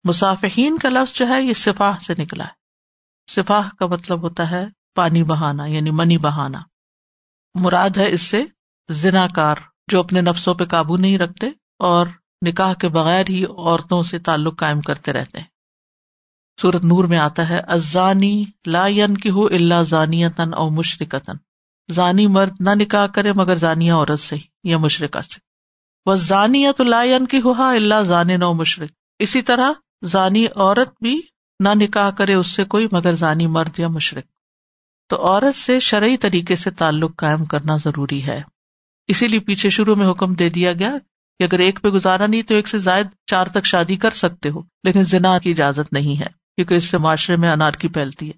مسافین 0.04 0.78
کا 0.78 0.90
لفظ 0.90 1.14
جو 1.14 1.28
ہے، 1.28 1.44
یہ 1.44 1.54
سفاح 1.54 2.00
سے 2.00 2.14
نکلا 2.18 2.46
ہے۔ 2.46 2.64
سفاح 3.32 3.70
کا 3.80 3.86
مطلب 3.86 4.22
ہوتا 4.22 4.52
ہے 4.52 4.66
پانی 4.96 5.24
بہانا 5.24 5.66
یعنی 5.66 5.92
منی 5.92 6.18
بہانا۔ 6.18 6.60
مراد 7.56 7.98
ہے 7.98 8.12
اس 8.12 8.22
سے 8.22 8.44
ذنا 8.92 9.28
کار 9.28 9.56
جو 9.92 10.00
اپنے 10.00 10.22
نفسوں 10.22 10.54
پہ 10.54 10.64
قابو 10.64 10.98
نہیں 10.98 11.18
رکھتے 11.18 11.48
اور 11.80 12.08
نکاح 12.44 12.74
کے 12.74 12.88
بغیر 12.88 13.26
ہی 13.30 13.46
عورتوں 13.46 14.04
سے 14.04 14.20
تعلق 14.20 14.60
قائم 14.60 14.82
کرتے 14.82 15.14
رہتے 15.14 15.38
ہیں۔ 15.38 15.46
سورت 16.62 16.84
نور 16.84 17.04
میں 17.04 17.18
آتا 17.18 17.50
ہے 17.50 17.60
ازانی 17.60 18.44
لا 18.66 18.88
کی 19.24 19.30
ہو 19.30 19.46
اللہ 19.46 19.84
زانی 19.84 20.30
تن 20.30 20.54
او 20.54 20.70
مشرقن 20.70 21.38
زانی 21.94 22.28
مرد 22.28 22.56
نہ 22.60 22.70
نکاح 22.76 23.08
کرے 23.08 23.34
مگر 23.34 23.56
زانیہ 23.56 23.92
عورت 23.92 24.20
سے 24.20 24.36
یا 24.64 24.78
مشرقہ 24.78 25.20
سے۔ 25.20 25.40
وہ 26.06 26.16
زانیت 26.16 26.82
لا 26.82 27.04
کی 27.30 27.42
ہوا 27.42 27.74
اللہ 27.74 28.02
زان 28.02 28.28
نو 28.40 28.54
مشرق 28.54 28.90
اسی 29.20 29.42
طرح 29.42 29.72
زانی 30.04 30.46
عورت 30.56 30.90
بھی 31.02 31.22
نہ 31.60 31.70
نکاح 31.76 32.10
کرے 32.10 32.34
اس 32.34 32.48
سے 32.48 32.64
کوئی 32.66 32.88
مگر 32.92 33.14
زانی 33.14 33.48
مرد 33.48 33.80
یا 33.80 33.88
مشرق 33.88 34.24
تو 35.10 35.28
عورت 35.28 35.56
سے 35.56 35.80
شرعی 35.80 36.18
طریقے 36.18 36.56
سے 36.56 36.72
تعلق 36.72 37.16
قائم 37.16 37.46
کرنا 37.46 37.78
ضروری 37.78 38.24
ہے۔ 38.24 38.42
اسی 39.08 39.28
لیے 39.28 39.40
پیچھے 39.40 39.70
شروع 39.70 39.96
میں 39.96 40.12
حکم 40.12 40.34
دے 40.34 40.50
دیا 40.50 40.74
گیا 40.74 40.94
کہ 41.44 41.56
اگر 41.56 41.60
ایک 41.60 41.80
پہ 41.82 41.88
گزارا 41.88 42.28
نہیں 42.28 42.42
تو 42.42 42.54
ایک 42.54 42.68
سے 42.68 42.78
زائد 42.78 43.08
چار 43.26 43.48
تک 43.48 43.66
شادی 43.66 43.96
کر 43.96 44.10
سکتے 44.10 44.50
ہو، 44.50 44.62
لیکن 44.84 45.04
زنا 45.04 45.40
کی 45.40 45.52
اجازت 45.52 45.94
نہیں 45.94 46.20
ہے، 46.20 46.26
کیونکہ 46.26 46.74
اس 46.74 46.84
سے 46.84 46.98
معاشرے 46.98 47.36
میں 47.36 47.52
انار 47.52 47.72
کی 47.72 47.88
پھیلتی 47.88 48.30
ہے۔ 48.30 48.34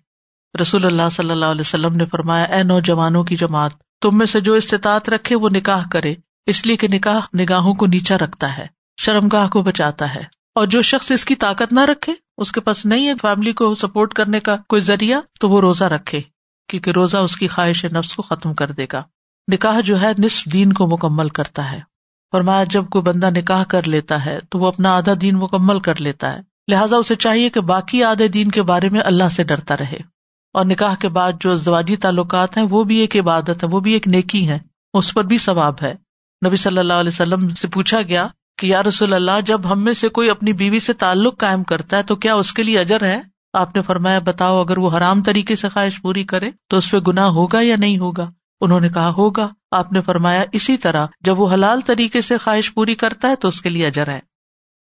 رسول 0.62 0.86
اللہ 0.86 1.10
صلی 1.12 1.32
اللہ 1.32 1.46
علیہ 1.46 1.62
وسلم 1.62 1.96
نے 1.96 2.06
فرمایا، 2.06 2.44
اے 2.44 2.64
نوجوانوں 2.64 3.24
کی 3.24 3.36
جماعت، 3.36 3.72
تم 4.02 4.18
میں 4.18 4.26
سے 4.26 4.42
جو 4.42 4.54
استطاعت 4.54 5.10
رکھے 5.10 5.36
وہ 5.36 5.50
نکاح 5.50 5.84
کرے، 5.92 6.16
اس 6.46 6.66
لیے 6.66 6.78
کہ 6.78 6.88
نکاح 6.88 7.20
نگاہوں 7.38 7.74
کو 7.74 7.86
نیچا 7.86 8.18
رکھتا 8.18 8.58
ہے 8.58 8.68
شرم 9.02 9.28
گاہ 9.28 9.48
کو 9.48 9.62
بچاتا 9.62 10.16
ہے۔ 10.16 10.24
اور 10.56 10.68
جو 10.68 10.82
شخص 10.82 11.12
اس 11.12 11.26
کی 11.26 11.36
طاقت 11.36 11.74
نہ 11.74 11.80
رکھے، 11.80 12.14
اس 12.38 12.52
کے 12.52 12.62
پاس 12.62 12.86
نہیں 12.86 13.08
ہے 13.08 13.14
فیملی 13.22 13.54
کو 13.54 13.76
سپورٹ 13.76 14.14
کرنے 14.14 14.40
کا 14.40 14.58
کوئی 14.70 14.82
ذریعہ، 14.82 15.20
تو 15.40 15.50
وہ 15.50 15.62
روزہ 15.62 15.84
رکھے، 15.84 16.22
کیونکہ 16.70 16.92
روزہ 16.92 17.18
اس 17.18 17.36
کی 17.36 17.48
خواہش 17.48 17.86
نفس 17.86 18.16
کو 18.16 18.22
ختم 18.22 18.54
کر 18.54 18.72
دے 18.72 18.86
گا۔ 18.94 19.04
نکاح 19.52 19.80
جو 19.80 20.02
ہے 20.02 20.12
نصف 20.18 20.46
دین 20.46 20.74
کو 20.74 20.88
مکمل 20.88 21.30
کرتا 21.30 21.72
ہے۔ 21.72 21.95
فرمایا 22.36 22.64
جب 22.64 22.86
کوئی 22.92 23.02
بندہ 23.02 23.30
نکاح 23.30 23.64
کر 23.64 23.88
لیتا 23.88 24.26
ہے 24.26 24.40
تو 24.50 24.60
وہ 24.60 24.68
اپنا 24.68 24.96
آدھا 24.96 25.14
دین 25.22 25.36
مکمل 25.36 25.80
کر 25.80 26.02
لیتا 26.02 26.36
ہے۔ 26.36 26.40
لہٰذا 26.72 26.98
اسے 26.98 27.16
چاہیے 27.16 27.50
کہ 27.50 27.60
باقی 27.60 28.04
آدھے 28.04 28.28
دین 28.28 28.52
کے 28.52 28.62
بارے 28.62 28.90
میں 28.90 29.02
اللہ 29.04 29.24
سے 29.32 29.44
ڈرتا 29.44 29.78
رہے۔ 29.78 29.98
اور 30.54 30.66
نکاح 30.66 30.96
کے 30.96 31.10
بعد 31.10 31.32
جو 31.40 31.52
ازدواجی 31.52 31.96
تعلقات 31.96 32.58
ہیں 32.58 32.64
وہ 32.70 32.84
بھی 32.84 32.98
ایک 32.98 33.18
عبادت 33.18 33.50
ہے 33.50 33.66
وہ 33.66 33.80
بھی 33.80 33.94
ایک 33.94 34.08
نیکی 34.08 34.50
ہے 34.50 34.60
اس 34.94 35.14
پر 35.14 35.24
بھی 35.24 35.38
ثواب 35.38 35.74
ہے۔ 35.82 35.96
نبی 36.48 36.56
صلی 36.56 36.78
اللہ 36.78 36.94
علیہ 36.94 37.12
وسلم 37.14 37.50
سے 37.50 37.68
پوچھا 37.68 38.02
گیا 38.02 38.28
کہ 38.58 38.68
یا 38.68 38.84
رسول 38.84 39.14
اللہ، 39.14 39.42
جب 39.46 39.62
ہم 39.72 39.84
میں 39.84 39.94
سے 39.94 40.10
کوئی 40.10 40.30
اپنی 40.30 40.54
بیوی 40.54 40.80
سے 40.80 40.94
تعلق 40.94 41.38
قائم 41.38 41.64
کرتا 41.64 41.98
ہے 41.98 42.04
تو 42.04 42.16
کیا 42.16 42.36
اس 42.36 42.54
کے 42.54 42.64
لیے 42.64 42.80
اجر 42.80 43.04
ہے؟ 43.04 43.22
آپ 43.54 43.76
نے 43.76 43.82
فرمایا، 43.82 44.20
بتاؤ، 44.20 44.62
اگر 44.62 44.78
وہ 44.78 44.98
حرام 44.98 45.24
طریقے 45.24 45.56
سے 45.56 45.70
خواہش 45.70 46.02
پوری 46.02 46.24
کرے 46.24 46.52
تو 46.70 46.78
اس 46.78 46.92
پہ 46.92 46.98
گنا 46.98 47.28
ہوگا 47.28 47.62
یا 47.62 47.76
نہیں 47.76 47.98
ہوگا؟ 47.98 48.32
انہوں 48.62 48.80
نے 48.80 48.90
کہا، 48.90 49.10
ہوگا۔ 49.10 49.50
آپ 49.76 49.92
نے 49.92 50.02
فرمایا، 50.02 50.44
اسی 50.52 50.78
طرح، 50.78 51.06
جب 51.22 51.40
وہ 51.40 51.54
حلال 51.54 51.82
طریقے 51.82 52.22
سے 52.22 52.38
خواہش 52.38 52.74
پوری 52.74 52.96
کرتا 52.96 53.30
ہے 53.30 53.36
تو 53.36 53.48
اس 53.48 53.62
کے 53.62 53.70
لیے 53.70 53.88
اجر 53.88 54.08
ہے۔ 54.08 54.20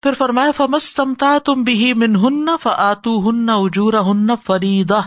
پھر 0.02 0.14
فرمایا 0.14 0.50
فمس 0.50 0.94
تمتا 0.94 1.38
تم 1.44 1.62
بھی 1.62 1.94
من 1.94 2.16
ہن 2.16 2.56
فاتو 2.62 3.30
ہن 3.30 3.48
اجورا 3.48 4.00
ہن 4.00 4.26
فریدا 4.46 5.00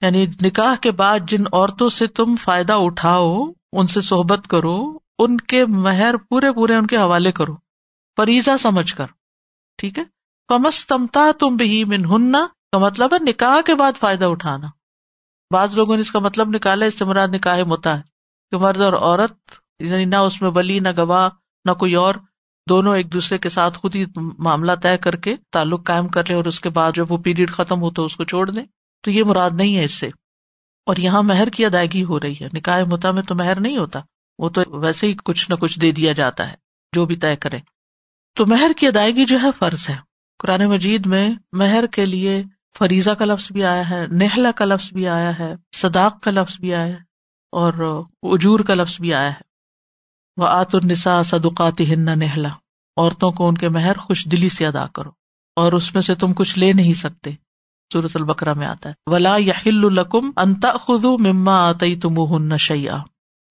یعنی 0.00 0.26
نکاح 0.42 0.74
کے 0.80 0.90
بعد 0.90 1.18
جن 1.28 1.42
عورتوں 1.52 1.88
سے 1.88 2.06
تم 2.06 2.36
فائدہ 2.36 2.72
اٹھاؤ، 2.72 3.44
ان 3.72 3.86
سے 3.86 4.00
صحبت 4.00 4.46
کرو، 4.48 4.98
ان 5.18 5.36
کے 5.36 5.66
مہر 5.66 6.16
پورے 6.16 6.52
پورے 6.52 6.74
ان 6.74 6.86
کے 6.86 6.96
حوالے 6.96 7.32
کرو۔ 7.32 7.56
فریضا 8.16 8.58
سمجھ 8.58 8.94
کر۔ 8.94 9.06
ٹھیک 9.78 9.98
ہے؟ 9.98 10.04
فمس 10.48 10.86
تمتا 10.86 11.30
تم 11.40 11.56
بھی 11.56 11.84
من 11.84 12.04
ہن 12.04 12.32
کا 12.72 12.78
مطلب 12.78 13.14
ہے 13.14 13.18
نکاح 13.18 13.60
کے 13.60 13.74
بعد 13.74 13.92
فائدہ 14.00 14.24
اٹھانا۔ 14.24 14.66
بعض 15.50 15.74
لوگوں 15.74 15.96
نے 15.96 16.00
اس 16.00 16.10
کا 16.10 16.18
مطلب 16.18 16.48
نکالا، 16.48 16.86
اس 16.86 16.98
سے 16.98 17.04
مراد 17.04 17.28
نکاح 17.28 17.62
متا 17.66 17.98
ہے 17.98 18.17
کہ 18.50 18.56
مرد 18.56 18.80
اور 18.80 18.92
عورت 18.92 19.52
یعنی 19.78 20.04
نہ 20.04 20.16
اس 20.16 20.42
میں 20.42 20.50
بلی 20.50 20.78
نہ 20.78 20.88
گواہ، 20.96 21.28
نہ 21.64 21.72
کوئی 21.72 21.94
اور، 21.94 22.14
دونوں 22.68 22.96
ایک 22.96 23.12
دوسرے 23.12 23.38
کے 23.38 23.48
ساتھ 23.48 23.78
خود 23.78 23.96
ہی 23.96 24.04
معاملہ 24.38 24.72
طے 24.82 24.98
کر 24.98 25.16
کے 25.16 25.36
تعلق 25.52 25.86
قائم 25.86 26.08
کر 26.08 26.22
لے 26.28 26.34
اور 26.34 26.44
اس 26.44 26.60
کے 26.60 26.68
بعد 26.68 26.92
جب 26.94 27.12
وہ 27.12 27.18
پیریڈ 27.18 27.50
ختم 27.50 27.82
ہو 27.82 27.90
تو 27.90 28.04
اس 28.04 28.16
کو 28.16 28.24
چھوڑ 28.24 28.50
دیں۔ 28.50 28.64
تو 29.04 29.10
یہ 29.10 29.24
مراد 29.24 29.50
نہیں 29.54 29.76
ہے 29.76 29.84
اس 29.84 29.94
سے۔ 29.94 30.06
اور 30.86 30.96
یہاں 30.96 31.22
مہر 31.22 31.48
کی 31.48 31.64
ادائیگی 31.64 32.04
ہو 32.04 32.20
رہی 32.20 32.34
ہے۔ 32.40 32.48
نکاح 32.54 32.82
متا 32.90 33.10
میں 33.10 33.22
تو 33.22 33.34
مہر 33.34 33.60
نہیں 33.60 33.78
ہوتا، 33.78 34.00
وہ 34.38 34.48
تو 34.48 34.80
ویسے 34.80 35.06
ہی 35.06 35.14
کچھ 35.24 35.50
نہ 35.50 35.54
کچھ 35.54 35.80
دے 35.80 35.92
دیا 35.92 36.12
جاتا 36.12 36.50
ہے، 36.50 36.56
جو 36.94 37.06
بھی 37.06 37.16
طے 37.16 37.36
کرے 37.36 37.58
تو 38.34 38.46
مہر 38.46 38.70
کی 38.76 38.86
ادائیگی 38.86 39.24
جو 39.24 39.38
ہے 39.42 39.48
فرض 39.58 39.90
ہے۔ 39.90 39.96
قرآن 40.38 40.66
مجید 40.66 41.06
میں 41.06 41.30
مہر 41.52 41.86
کے 41.86 42.06
لیے 42.06 42.44
فریضہ 42.78 43.10
کا 43.10 43.24
لفظ 43.24 43.52
بھی 43.52 43.64
آیا 43.64 43.90
ہے 43.90 44.06
نہلا 44.06 44.50
کا 44.50 44.64
لفظ 44.64 44.92
بھی 44.92 45.08
آیا 45.08 45.38
ہے، 45.38 45.54
صداق 45.76 46.22
کا 46.22 46.30
لفظ 46.30 46.60
بھی 46.60 46.74
آیا 46.74 46.86
ہے۔ 46.86 47.07
اور 47.52 48.04
اجور 48.22 48.60
کا 48.60 48.74
لفظ 48.74 49.00
بھی 49.00 49.14
آیا 49.14 49.30
ہے۔ 49.30 49.40
وہ 50.36 50.46
آت 50.46 50.74
النسا 50.74 51.22
صدقات 51.22 51.80
ہن 51.80 52.18
نہلا 52.18 52.48
عورتوں 52.96 53.30
کو 53.30 53.48
ان 53.48 53.58
کے 53.58 53.68
مہر 53.68 53.96
خوش 53.96 54.24
دلی 54.24 54.48
سے 54.48 54.66
ادا 54.66 54.86
کرو 54.86 55.10
اور 55.56 55.72
اس 55.72 55.94
میں 55.94 56.02
سے 56.02 56.14
تم 56.14 56.32
کچھ 56.32 56.58
لے 56.58 56.72
نہیں 56.72 56.92
سکتے۔ 56.92 57.30
صورت 57.92 58.10
البکرا 58.14 58.52
میں 58.52 58.66
آتا 58.66 58.88
ہے۔ 58.88 58.94
ولا 59.06 59.36
یا 59.38 59.54
القم 59.66 60.30
انتا 60.36 60.72
خدو 60.72 61.18
مما 61.18 61.68
آتی 61.68 61.96
تم 61.96 62.14
ہن 62.18 62.58
شیا 62.58 62.98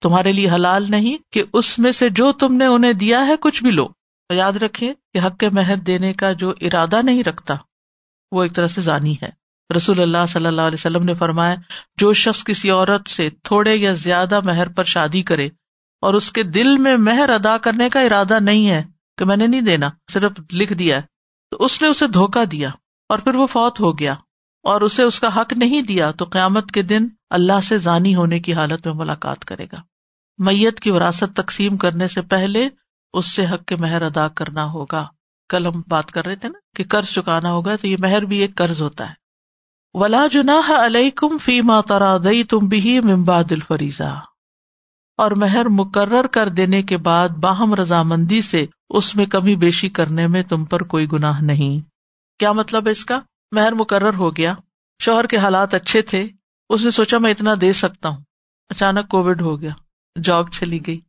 تمہارے 0.01 0.31
لیے 0.31 0.49
حلال 0.49 0.85
نہیں 0.89 1.17
کہ 1.33 1.43
اس 1.53 1.79
میں 1.79 1.91
سے 1.91 2.09
جو 2.09 2.31
تم 2.31 2.53
نے 2.53 2.65
انہیں 2.65 2.93
دیا 2.93 3.27
ہے 3.27 3.37
کچھ 3.41 3.63
بھی 3.63 3.71
لو۔ 3.71 3.87
یاد 4.33 4.53
رکھے 4.53 4.93
کہ 5.13 5.19
حق 5.19 5.37
کے 5.37 5.49
مہر 5.49 5.77
دینے 5.77 6.13
کا 6.13 6.31
جو 6.31 6.53
ارادہ 6.61 7.01
نہیں 7.03 7.23
رکھتا، 7.23 7.55
وہ 8.31 8.43
ایک 8.43 8.55
طرح 8.55 8.67
سے 8.67 8.81
ضانی 8.81 9.15
ہے۔ 9.23 9.29
رسول 9.75 10.01
اللہ 10.01 10.25
صلی 10.29 10.45
اللہ 10.45 10.61
علیہ 10.61 10.79
وسلم 10.79 11.03
نے 11.03 11.13
فرمایا، 11.13 11.55
جو 11.97 12.13
شخص 12.13 12.43
کسی 12.43 12.69
عورت 12.69 13.09
سے 13.09 13.29
تھوڑے 13.29 13.75
یا 13.75 13.93
زیادہ 13.93 14.39
مہر 14.41 14.69
پر 14.69 14.83
شادی 14.83 15.21
کرے 15.21 15.49
اور 16.01 16.13
اس 16.13 16.31
کے 16.31 16.43
دل 16.43 16.77
میں 16.77 16.97
مہر 16.97 17.29
ادا 17.29 17.57
کرنے 17.57 17.89
کا 17.89 17.99
ارادہ 17.99 18.39
نہیں 18.39 18.69
ہے 18.69 18.83
کہ 19.17 19.25
میں 19.25 19.37
نے 19.37 19.47
نہیں 19.47 19.61
دینا، 19.61 19.89
صرف 20.13 20.31
لکھ 20.53 20.73
دیا 20.73 20.99
تو 21.51 21.57
اس 21.59 21.81
نے 21.81 21.87
اسے 21.87 22.07
دھوکا 22.07 22.43
دیا 22.51 22.69
اور 23.09 23.19
پھر 23.19 23.35
وہ 23.35 23.47
فوت 23.47 23.79
ہو 23.79 23.99
گیا 23.99 24.13
اور 24.63 24.81
اسے 24.81 25.03
اس 25.03 25.19
کا 25.19 25.41
حق 25.41 25.53
نہیں 25.53 25.81
دیا 25.81 26.11
تو 26.11 26.25
قیامت 26.25 26.71
کے 26.71 26.81
دن 26.81 27.07
اللہ 27.29 27.61
سے 27.63 27.77
ضانی 27.77 28.15
ہونے 28.15 28.39
کی 28.39 28.53
حالت 28.53 28.87
میں 28.87 28.95
ملاقات 28.95 29.45
کرے 29.45 29.65
گا۔ 29.71 29.81
میت 30.37 30.79
کی 30.79 30.91
وراثت 30.91 31.35
تقسیم 31.35 31.77
کرنے 31.77 32.07
سے 32.07 32.21
پہلے 32.21 32.69
اس 33.13 33.25
سے 33.25 33.45
حق 33.45 33.65
کے 33.65 33.75
مہر 33.75 34.01
ادا 34.01 34.27
کرنا 34.27 34.65
ہوگا۔ 34.65 35.07
کل 35.49 35.65
ہم 35.65 35.81
بات 35.87 36.11
کر 36.11 36.25
رہے 36.25 36.35
تھے 36.35 36.49
نا 36.49 36.59
کہ 36.75 36.83
قرض 36.89 37.05
چکانا 37.05 37.51
ہوگا 37.51 37.75
تو 37.75 37.87
یہ 37.87 37.97
مہر 37.99 38.21
بھی 38.21 38.37
ایک 38.37 38.55
قرض 38.55 38.81
ہوتا 38.81 39.09
ہے۔ 39.09 39.26
ولا 39.93 40.27
جنا 40.31 40.61
علیہ 40.85 41.09
کم 41.09 41.37
فی 41.37 41.61
ماترا 41.61 42.17
دئی 42.17 42.43
تم 42.43 42.57
بھی 42.57 42.99
ممباد 42.99 43.43
الفریضہ۔ 43.51 44.21
اور 45.17 45.31
مہر 45.31 45.65
مقرر 45.65 46.27
کر 46.27 46.49
دینے 46.49 46.81
کے 46.81 46.97
بعد 46.97 47.29
باہم 47.29 47.73
رضامندی 47.73 48.41
سے 48.41 48.65
اس 48.89 49.15
میں 49.15 49.25
کمی 49.25 49.55
بیشی 49.55 49.89
کرنے 49.89 50.27
میں 50.27 50.43
تم 50.43 50.65
پر 50.65 50.83
کوئی 50.83 51.11
گناہ 51.11 51.41
نہیں۔ 51.41 51.89
کیا 52.39 52.51
مطلب 52.51 52.85
ہے 52.85 52.91
اس 52.91 53.05
کا؟ 53.05 53.19
مہر 53.51 53.71
مقرر 53.71 54.13
ہو 54.13 54.35
گیا۔ 54.35 54.53
شوہر 55.01 55.27
کے 55.27 55.37
حالات 55.37 55.73
اچھے 55.73 56.01
تھے۔ 56.01 56.27
اس 56.69 56.83
نے 56.83 56.91
سوچا 56.91 57.17
میں 57.17 57.31
اتنا 57.31 57.53
دے 57.61 57.73
سکتا 57.73 58.09
ہوں۔ 58.09 58.21
اچانک 58.69 59.07
کووڈ 59.09 59.41
ہو 59.41 59.61
گیا۔ 59.61 59.71
جاب 60.23 60.51
چلی 60.51 60.79
گئی۔ 60.87 60.99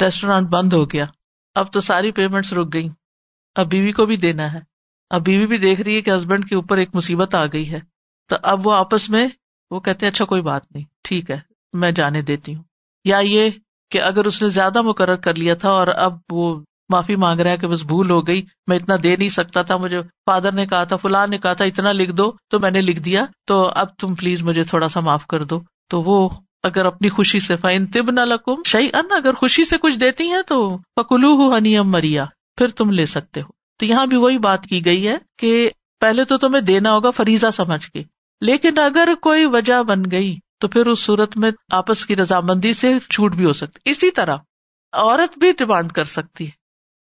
ریسٹورینٹ 0.00 0.48
بند 0.48 0.72
ہو 0.72 0.90
گیا۔ 0.90 1.06
اب 1.54 1.72
تو 1.72 1.80
ساری 1.80 2.12
پیمنٹس 2.12 2.52
رک 2.52 2.72
گئی 2.72 2.88
اب 3.54 3.66
بیوی 3.66 3.92
کو 3.92 4.06
بھی 4.06 4.16
دینا 4.16 4.52
ہے۔ 4.52 4.58
اب 5.10 5.24
بیوی 5.24 5.46
بھی 5.46 5.58
دیکھ 5.58 5.80
رہی 5.80 5.96
ہے 5.96 6.02
کہ 6.02 6.10
ہسبینڈ 6.10 6.48
کے 6.48 6.54
اوپر 6.54 6.76
ایک 6.76 6.88
مصیبت 6.94 7.34
آ 7.34 7.46
گئی 7.46 7.70
ہے۔ 7.70 7.80
تو 8.28 8.36
اب 8.42 8.66
وہ 8.66 8.72
آپس 8.72 9.10
میں 9.10 9.28
وہ 9.70 9.80
کہتے 9.80 10.06
اچھا 10.06 10.24
کوئی 10.24 10.42
بات 10.42 10.72
نہیں، 10.74 10.84
ٹھیک 11.04 11.30
ہے، 11.30 11.40
میں 11.72 11.90
جانے 11.90 12.22
دیتی 12.22 12.54
ہوں۔ 12.54 12.62
یا 13.04 13.18
یہ 13.18 13.50
کہ 13.90 14.02
اگر 14.02 14.24
اس 14.24 14.42
نے 14.42 14.48
زیادہ 14.48 14.82
مقرر 14.82 15.16
کر 15.16 15.34
لیا 15.34 15.54
تھا 15.54 15.70
اور 15.70 15.86
اب 15.86 16.18
وہ 16.30 16.60
معافی 16.88 17.16
مانگ 17.16 17.40
رہا 17.40 17.50
ہے 17.50 17.56
کہ 17.56 17.66
بس 17.66 17.82
بھول 17.82 18.10
ہو 18.10 18.26
گئی، 18.26 18.42
میں 18.66 18.76
اتنا 18.76 18.94
دے 19.02 19.16
نہیں 19.16 19.28
سکتا 19.28 19.62
تھا، 19.62 19.76
مجھے 19.76 20.02
فادر 20.02 20.52
نے 20.52 20.66
کہا 20.66 20.84
تھا 20.84 20.96
فلاں 20.96 21.26
نے 21.26 21.38
کہا 21.38 21.52
تھا، 21.52 21.64
اتنا 21.64 21.92
لکھ 21.92 22.12
دو 22.12 22.32
تو 22.50 22.60
میں 22.60 22.70
نے 22.70 22.80
لکھ 22.80 23.00
دیا، 23.00 23.24
تو 23.46 23.70
اب 23.74 23.88
تم 23.98 24.14
پلیز 24.14 24.42
مجھے 24.42 24.64
تھوڑا 24.64 24.88
سا 24.88 25.00
معاف 25.00 25.26
کر 25.26 25.44
دو۔ 25.44 25.60
تو 25.90 26.02
وہ 26.02 26.28
اگر 26.62 26.84
اپنی 26.84 27.08
خوشی 27.08 27.40
سے 27.40 27.56
فائن 27.56 27.86
تب 27.86 28.10
نہ 28.10 28.20
لکم 28.20 28.62
شعی 28.66 28.88
ان 28.92 29.12
اگر 29.12 29.34
خوشی 29.34 29.64
سے 29.64 29.78
کچھ 29.78 29.98
دیتی 29.98 30.28
ہیں 30.28 30.42
تو 30.46 30.78
پکلو 30.96 31.34
ہو 31.34 31.56
ہنی 31.56 31.76
ام 31.76 31.90
مریا 31.90 32.26
پھر 32.56 32.68
تم 32.68 32.90
لے 32.90 33.06
سکتے 33.06 33.40
ہو۔ 33.40 33.46
تو 33.78 33.86
یہاں 33.86 34.06
بھی 34.06 34.16
وہی 34.16 34.38
بات 34.38 34.64
کی 34.64 34.84
گئی 34.84 35.08
ہے 35.08 35.16
کہ 35.38 35.70
پہلے 36.00 36.24
تو 36.24 36.38
تمہیں 36.38 36.62
دینا 36.62 36.92
ہوگا، 36.92 37.10
فریضہ 37.10 37.46
سمجھ 37.52 37.86
کے۔ 37.86 38.02
لیکن 38.40 38.78
اگر 38.78 39.08
کوئی 39.22 39.46
وجہ 39.46 39.82
بن 39.82 40.02
گئی 40.10 40.36
تو 40.60 40.68
پھر 40.68 40.86
اس 40.86 41.00
صورت 41.00 41.36
میں 41.36 41.50
آپس 41.72 42.06
کی 42.06 42.16
رضامندی 42.16 42.72
سے 42.72 42.98
چھوٹ 43.10 43.34
بھی 43.34 43.44
ہو 43.44 43.52
سکتی 43.52 43.90
اسی 43.90 44.10
طرح 44.10 44.36
عورت 44.92 45.38
بھی 45.38 45.52
ڈیمانڈ 45.52 45.92
کر 45.92 46.04
سکتی 46.04 46.46
ہے 46.46 46.50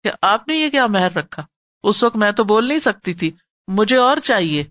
کہ 0.03 0.11
آپ 0.21 0.47
نے 0.47 0.55
یہ 0.55 0.69
کیا 0.69 0.87
مہر 0.87 1.13
رکھا۔ 1.13 1.45
اس 1.83 2.03
وقت 2.03 2.15
میں 2.15 2.31
تو 2.31 2.43
بول 2.43 2.67
نہیں 2.67 2.79
سکتی 2.79 3.13
تھی، 3.13 3.31
مجھے 3.67 3.97
اور 3.97 4.17
چاہیے۔ 4.17 4.63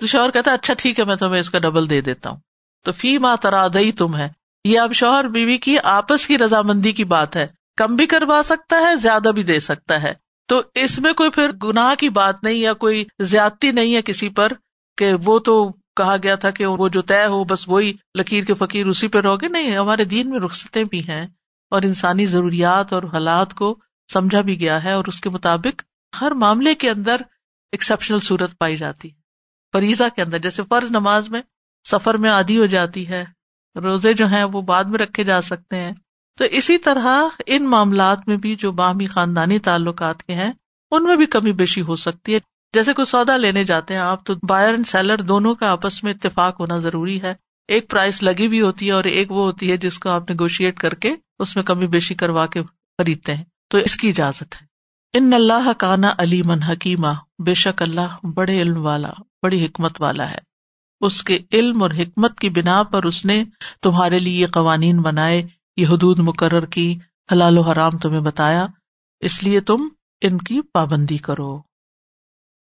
تو 0.00 0.06
شوہر 0.06 0.30
کہتا 0.30 0.52
اچھا 0.52 0.74
ٹھیک 0.74 1.00
ہے، 1.00 1.04
میں 1.04 1.16
تمہیں 1.16 1.40
اس 1.40 1.50
کا 1.50 1.58
ڈبل 1.58 1.90
دے 1.90 2.00
دیتا 2.00 2.30
ہوں۔ 2.30 2.36
تو 2.84 2.92
فی 2.92 3.18
ماں 3.18 3.36
ترادئی 3.36 3.92
تم 3.92 4.16
ہے۔ 4.16 4.28
یہ 4.64 4.78
اب 4.80 4.92
شوہر 4.92 5.28
بیوی 5.28 5.56
کی 5.56 5.76
آپس 5.78 6.26
کی 6.26 6.38
رضامندی 6.38 6.92
کی 6.92 7.04
بات 7.04 7.36
ہے۔ 7.36 7.46
کم 7.76 7.96
بھی 7.96 8.06
کروا 8.06 8.42
سکتا 8.44 8.76
ہے، 8.76 8.96
زیادہ 8.96 9.28
بھی 9.34 9.42
دے 9.42 9.60
سکتا 9.60 10.02
ہے۔ 10.02 10.12
تو 10.48 10.62
اس 10.74 10.98
میں 10.98 11.12
کوئی 11.12 11.30
پھر 11.30 11.52
گناہ 11.52 11.94
کی 11.94 12.08
بات 12.08 12.42
نہیں 12.42 12.54
یا 12.54 12.72
کوئی 12.72 13.04
زیادتی 13.18 13.70
نہیں 13.70 13.94
ہے 13.94 14.02
کسی 14.02 14.28
پر 14.28 14.52
کہ 14.96 15.12
وہ 15.24 15.38
تو 15.38 15.76
کہا 16.00 16.16
گیا 16.22 16.34
تھا 16.34 16.50
کہ 16.50 16.66
وہ 16.66 16.88
جو 16.88 17.02
طے 17.02 17.26
ہو، 17.26 17.44
بس 17.44 17.68
وہی 17.68 17.92
لکیر 18.18 18.44
کے 18.44 18.54
فقیر 18.54 18.86
اسی 18.86 19.08
پہ 19.08 19.18
رہو 19.18 19.36
گے۔ 19.36 19.48
نہیں، 19.48 19.76
ہمارے 19.76 20.04
دین 20.04 20.30
میں 20.30 20.40
رخصتیں 20.40 20.84
بھی 20.84 21.00
ہیں 21.08 21.26
اور 21.70 21.82
انسانی 21.82 22.26
ضروریات 22.26 22.92
اور 22.92 23.02
حالات 23.02 23.54
کو 23.54 23.78
سمجھا 24.12 24.40
بھی 24.40 24.60
گیا 24.60 24.84
ہے 24.84 24.92
اور 24.92 25.04
اس 25.06 25.20
کے 25.20 25.30
مطابق 25.30 25.82
ہر 26.20 26.30
معاملے 26.30 26.74
کے 26.74 26.90
اندر 26.90 27.16
ایکسپشنل 27.72 28.18
صورت 28.18 28.58
پائی 28.58 28.76
جاتی 28.76 29.08
ہے۔ 29.08 29.14
فریضہ 29.72 30.04
کے 30.16 30.22
اندر، 30.22 30.38
جیسے 30.38 30.62
فرض 30.68 30.90
نماز 30.90 31.28
میں 31.28 31.42
سفر 31.90 32.16
میں 32.16 32.30
آدھی 32.30 32.58
ہو 32.58 32.66
جاتی 32.66 33.08
ہے، 33.08 33.24
روزے 33.76 34.14
جو 34.14 34.26
ہیں 34.26 34.44
وہ 34.44 34.60
بعد 34.60 34.84
میں 34.84 34.98
رکھے 34.98 35.24
جا 35.24 35.42
سکتے 35.42 35.76
ہیں۔ 35.76 35.92
تو 36.38 36.44
اسی 36.44 36.78
طرح 36.78 37.28
ان 37.46 37.64
معاملات 37.64 38.28
میں 38.28 38.36
بھی 38.36 38.54
جو 38.54 38.72
باہمی 38.72 39.06
خاندانی 39.06 39.58
تعلقات 39.58 40.22
کے 40.22 40.34
ہیں، 40.34 40.52
ان 40.90 41.04
میں 41.04 41.16
بھی 41.16 41.26
کمی 41.26 41.52
بیشی 41.52 41.82
ہو 41.82 41.96
سکتی 41.96 42.34
ہے۔ 42.34 42.38
جیسے 42.74 42.92
کوئی 42.92 43.06
سودا 43.06 43.36
لینے 43.36 43.64
جاتے 43.64 43.94
ہیں، 43.94 44.00
آپ 44.00 44.26
تو 44.26 44.34
بائر 44.42 44.70
اینڈ 44.70 44.86
سیلر 44.86 45.18
دونوں 45.18 45.54
کا 45.54 45.70
آپس 45.70 46.04
میں 46.04 46.14
اتفاق 46.14 46.60
ہونا 46.60 46.76
ضروری 46.76 47.22
ہے۔ 47.22 47.34
ایک 47.68 47.90
پرائز 47.90 48.22
لگی 48.22 48.48
بھی 48.48 48.60
ہوتی 48.60 48.86
ہے 48.86 48.92
اور 48.92 49.04
ایک 49.04 49.32
وہ 49.32 49.44
ہوتی 49.44 49.70
ہے 49.70 49.76
جس 49.76 49.98
کو 49.98 50.10
آپ 50.10 50.30
نیگوشیٹ 50.30 50.78
کر 50.78 50.94
کے 50.94 51.14
اس 51.38 51.56
میں 51.56 51.64
کمی 51.64 51.86
بیشی 51.86 52.14
کروا 52.14 52.46
کے 52.46 52.62
خریدتے 52.98 53.34
ہیں۔ 53.34 53.44
تو 53.68 53.78
اس 53.78 53.96
کی 53.96 54.08
اجازت 54.08 54.62
ہے۔ 54.62 54.66
ان 55.18 55.32
اللہ 55.32 55.72
کانا 55.78 56.14
علی 56.18 56.42
من 56.42 56.62
حکیمہ، 56.62 57.08
بے 57.38 57.54
شک 57.54 57.82
اللہ 57.82 58.26
بڑے 58.26 58.62
علم 58.62 58.86
والا، 58.86 59.10
بڑی 59.42 59.66
حکمت 59.66 60.00
والا 60.00 60.30
ہے۔ 60.30 60.38
اس 61.00 61.22
کے 61.22 61.38
علم 61.52 61.82
اور 61.82 61.90
حکمت 61.90 62.38
کی 62.38 62.50
بنا 62.50 62.82
پر 62.82 63.02
اس 63.02 63.24
نے 63.24 63.44
تمہارے 63.82 64.18
لیے 64.18 64.42
یہ 64.42 64.46
قوانین 64.46 65.00
بنائے، 65.00 65.46
یہ 65.76 65.86
حدود 65.86 66.18
مقرر 66.18 66.66
کی، 66.66 66.98
حلال 67.32 67.58
و 67.58 67.60
حرام 67.60 67.98
تمہیں 67.98 68.20
بتایا۔ 68.20 68.66
اس 69.20 69.42
لیے 69.42 69.60
تم 69.60 69.88
ان 70.20 70.38
کی 70.38 70.60
پابندی 70.74 71.18
کرو۔ 71.18 71.69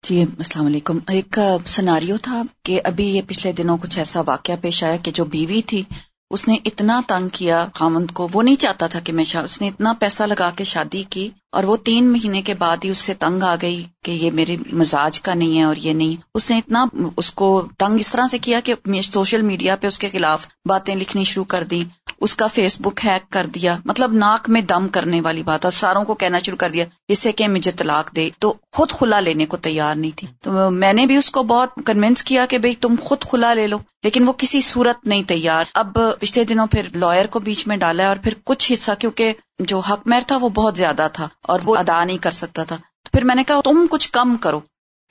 جی 0.08 0.22
السلام 0.22 0.66
علیکم۔ 0.66 0.98
ایک 1.08 1.38
سناریو 1.66 2.16
تھا 2.22 2.42
کہ 2.64 2.80
ابھی 2.84 3.04
یہ 3.08 3.22
پچھلے 3.26 3.52
دنوں 3.52 3.78
کچھ 3.78 3.98
ایسا 3.98 4.20
واقعہ 4.26 4.54
پیش 4.60 4.84
آیا 4.84 4.96
کہ 4.96 5.10
جو 5.10 5.24
بیوی 5.24 5.62
تھی، 5.62 5.82
اس 6.30 6.48
نے 6.48 6.56
اتنا 6.64 7.00
تنگ 7.06 7.28
کیا 7.28 7.66
خامند 7.74 8.10
کو۔ 8.10 8.28
وہ 8.32 8.42
نہیں 8.42 8.56
چاہتا 8.56 8.86
تھا 8.86 9.00
کہ 9.00 9.12
میں 9.12 9.24
شا... 9.24 9.40
اس 9.40 9.60
نے 9.60 9.68
اتنا 9.68 9.92
پیسہ 9.98 10.22
لگا 10.22 10.50
کے 10.56 10.64
شادی 10.64 11.02
کی 11.10 11.28
اور 11.52 11.64
وہ 11.64 11.76
تین 11.76 12.12
مہینے 12.12 12.42
کے 12.42 12.54
بعد 12.54 12.84
ہی 12.84 12.90
اس 12.90 12.98
سے 12.98 13.14
تنگ 13.14 13.42
آ 13.42 13.54
گئی 13.62 13.84
کہ 14.04 14.10
یہ 14.10 14.30
میرے 14.30 14.56
مزاج 14.72 15.20
کا 15.20 15.34
نہیں 15.34 15.58
ہے 15.58 15.62
اور 15.62 15.76
یہ 15.76 15.92
نہیں۔ 15.92 16.20
اس 16.34 16.50
نے 16.50 16.58
اتنا 16.58 16.84
اس 17.16 17.30
کو 17.30 17.68
تنگ 17.78 17.98
اس 17.98 18.10
طرح 18.10 18.26
سے 18.26 18.38
کیا 18.38 18.60
کہ 18.64 19.00
سوشل 19.02 19.42
میڈیا 19.42 19.76
پہ 19.76 19.86
اس 19.86 19.98
کے 19.98 20.10
خلاف 20.10 20.46
باتیں 20.68 20.96
لکھنی 20.96 21.24
شروع 21.24 21.44
کر 21.44 21.64
دی 21.64 21.84
اس 22.22 22.36
کا 22.36 22.46
فیس 22.46 22.80
بک 22.80 23.00
ہیک 23.04 23.32
کر 23.32 23.46
دیا۔ 23.46 23.76
مطلب 23.84 24.12
ناک 24.12 24.48
میں 24.48 24.60
دم 24.60 24.88
کرنے 24.88 25.20
والی 25.20 25.42
بات 25.42 25.64
اور 25.64 25.72
ساروں 25.72 26.04
کو 26.04 26.14
کہنا 26.14 26.38
شروع 26.38 26.56
کر 26.56 26.70
دیا۔ 26.70 26.84
اسے 27.08 27.32
کہ 27.32 27.48
مجھے 27.48 27.70
طلاق 27.70 28.16
دے۔ 28.16 28.30
تو 28.38 28.54
خود 28.72 28.90
کھلا 28.90 29.20
لینے 29.20 29.46
کو 29.46 29.56
تیار 29.56 29.94
نہیں 29.94 30.10
تھی۔ 30.16 30.28
تو 30.42 30.70
میں 30.70 30.92
نے 30.92 31.06
بھی 31.06 31.16
اس 31.16 31.30
کو 31.30 31.42
بہت 31.42 31.68
کنوینس 31.86 32.24
کیا 32.24 32.46
کہ 32.46 32.58
بھائی 32.58 32.74
تم 32.74 32.94
خود 33.00 33.20
کھلا 33.20 33.54
لے 33.54 33.66
لو۔ 33.66 33.78
لیکن 34.02 34.28
وہ 34.28 34.32
کسی 34.32 34.60
صورت 34.60 35.06
نہیں 35.06 35.22
تیار۔ 35.22 35.64
اب 35.74 35.98
پچھلے 36.20 36.44
دنوں 36.44 36.66
پھر 36.66 36.86
لائر 36.94 37.26
کو 37.26 37.38
بیچ 37.38 37.66
میں 37.66 37.76
ڈالا 37.76 38.02
ہے 38.02 38.08
اور 38.08 38.16
پھر 38.24 38.34
کچھ 38.44 38.72
حصہ 38.72 38.90
کیونکہ 38.98 39.32
جو 39.58 39.78
حق 39.78 40.00
میر 40.06 40.20
تھا 40.26 40.36
وہ 40.36 40.48
بہت 40.48 40.76
زیادہ 40.76 41.08
تھا 41.12 41.28
اور 41.42 41.60
وہ 41.64 41.76
ادا 41.76 42.04
نہیں 42.04 42.18
کر 42.18 42.30
سکتا 42.30 42.64
تھا۔ 42.64 42.76
تو 42.76 43.10
پھر 43.12 43.24
میں 43.24 43.34
نے 43.34 43.44
کہا 43.44 43.60
تم 43.64 43.86
کچھ 43.90 44.12
کم 44.12 44.36
کرو۔ 44.36 44.60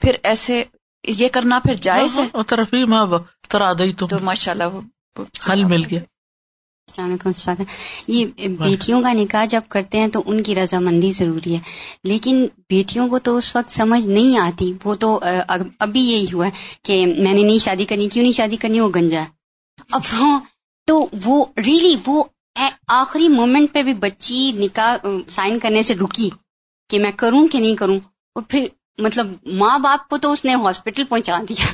پھر 0.02 0.16
ایسے 0.24 0.64
یہ 1.08 1.28
کرنا 1.32 1.60
پھر 1.60 1.74
جائز 1.74 2.20
ہے؟ 2.20 2.28
ماں 2.86 3.06
ترا 3.50 3.74
دئی 3.74 3.94
تو 3.94 4.08
ماشاء 4.22 4.52
اللہ 4.52 4.64
حل 5.54 5.64
مل 5.64 5.84
گیا۔ 5.92 6.00
السلام 6.92 7.10
علیکم 7.10 7.30
استاد۔ 7.30 7.56
یہ 8.08 8.26
بیٹیوں 8.48 9.02
کا 9.02 9.14
نکاح 9.14 9.46
جب 9.46 9.62
کرتے 9.70 10.00
ہیں 10.00 10.08
تو 10.08 10.24
ان 10.26 10.44
کی 10.44 10.56
رضامندی 10.56 11.12
ضروری 11.12 11.56
ہے۔ 11.56 11.60
لیکن 12.04 12.48
بیٹیوں 12.70 13.10
کو 13.10 13.20
تو 13.20 13.38
اس 13.38 13.56
وقت 13.56 13.72
سمجھ 13.72 14.08
نہیں 14.08 14.38
آتی۔ 14.38 14.74
وہ 14.84 14.96
تو 14.96 15.20
ابھی 15.80 16.02
یہی 16.02 16.26
ہوا 16.34 16.46
ہے 16.46 16.52
کہ 16.84 17.06
میں 17.06 17.34
نے 17.34 17.44
نہیں 17.44 17.58
شادی 17.58 17.86
کرنی، 17.86 18.10
کیوں 18.10 18.24
نہیں 18.24 18.34
شادی 18.34 18.56
کرنی؟ 18.56 18.80
وہ 18.80 18.90
گنجا 18.96 19.22
ہے۔ 19.22 19.26
اب 19.92 20.02
ہاں 20.14 20.40
تو 20.88 21.08
وہ 21.26 21.46
ریلی 21.66 21.96
وہ 22.06 22.24
آخری 22.88 23.28
مومنٹ 23.28 23.74
پہ 23.74 23.84
بھی 23.84 23.94
بچی 23.94 24.52
نکاح 24.52 25.06
سائن 25.28 25.60
کرنے 25.60 25.84
سے 25.84 25.96
رکی 25.96 26.30
کہ 26.90 27.00
میں 27.00 27.12
کروں 27.16 27.48
کہ 27.48 27.60
نہیں 27.60 27.76
کروں۔ 27.76 28.00
اور 28.36 28.44
پھر 28.50 28.68
مطلب 28.98 29.28
ماں 29.46 29.80
باپ 29.80 30.10
کو 30.10 30.18
تو 30.18 30.32
اس 30.32 30.46
نے 30.46 30.54
ہاسپٹل 30.54 31.04
پہنچا 31.04 31.40
دیا۔ 31.50 31.66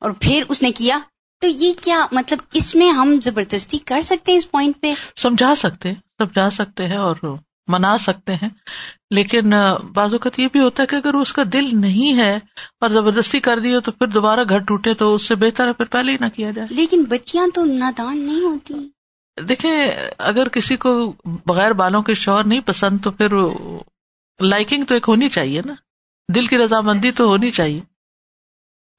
اور 0.00 0.10
پھر 0.10 0.42
اس 0.48 0.62
نے 0.62 0.72
کیا 0.72 0.98
تو 1.42 1.48
یہ 1.48 1.72
کیا 1.80 2.06
مطلب 2.12 2.38
اس 2.52 2.74
میں 2.74 2.90
ہم 2.90 3.16
زبردستی 3.22 3.78
کر 3.78 4.00
سکتے 4.02 4.32
ہیں 4.32 4.38
اس 4.38 4.50
پوائنٹ 4.50 4.74
پہ؟ 4.80 4.92
سمجھا 5.16 5.54
سکتے 5.56 5.92
سمجھا 5.92 6.50
سکتے 6.50 6.86
ہیں 6.86 6.96
اور 6.96 7.16
منا 7.66 7.98
سکتے 7.98 8.34
ہیں۔ 8.34 8.48
لیکن 9.10 9.50
بعض 9.92 10.12
اوقات 10.12 10.38
یہ 10.38 10.48
بھی 10.52 10.60
ہوتا 10.60 10.82
ہے 10.82 10.86
کہ 10.86 10.96
اگر 10.96 11.14
اس 11.14 11.32
کا 11.32 11.42
دل 11.52 11.80
نہیں 11.80 12.18
ہے 12.18 12.38
اور 12.80 12.88
زبردستی 12.88 13.40
کر 13.40 13.58
دی 13.58 13.80
تو 13.80 13.92
پھر 13.92 14.06
دوبارہ 14.06 14.40
گھر 14.48 14.58
ٹوٹے 14.58 14.94
تو 14.94 15.14
اس 15.14 15.28
سے 15.28 15.34
بہتر 15.34 15.68
ہے 15.68 15.72
پھر 15.72 15.84
پہلے 15.84 16.12
ہی 16.12 16.16
نہ 16.20 16.26
کیا 16.26 16.50
جائے۔ 16.50 16.74
لیکن 16.74 17.04
بچیاں 17.04 17.46
تو 17.54 17.64
نادان 17.64 18.18
نہیں 18.18 18.40
ہوتی۔ 18.40 18.74
دیکھیں 19.42 19.90
اگر 20.18 20.48
کسی 20.48 20.76
کو 20.76 21.12
بغیر 21.46 21.70
بالوں 21.70 22.02
کے 22.02 22.14
شوہر 22.14 22.44
نہیں 22.44 22.60
پسند 22.60 22.98
تو 23.02 23.10
پھر 23.10 23.28
لائکنگ 24.40 24.84
تو 24.84 24.94
ایک 24.94 25.04
ہونی 25.08 25.28
چاہیے 25.28 25.60
نا۔ 25.64 25.74
دل 26.34 26.46
کی 26.46 26.58
رضامندی 26.58 27.10
تو 27.10 27.24
ہونی 27.24 27.50
چاہیے۔ 27.50 27.80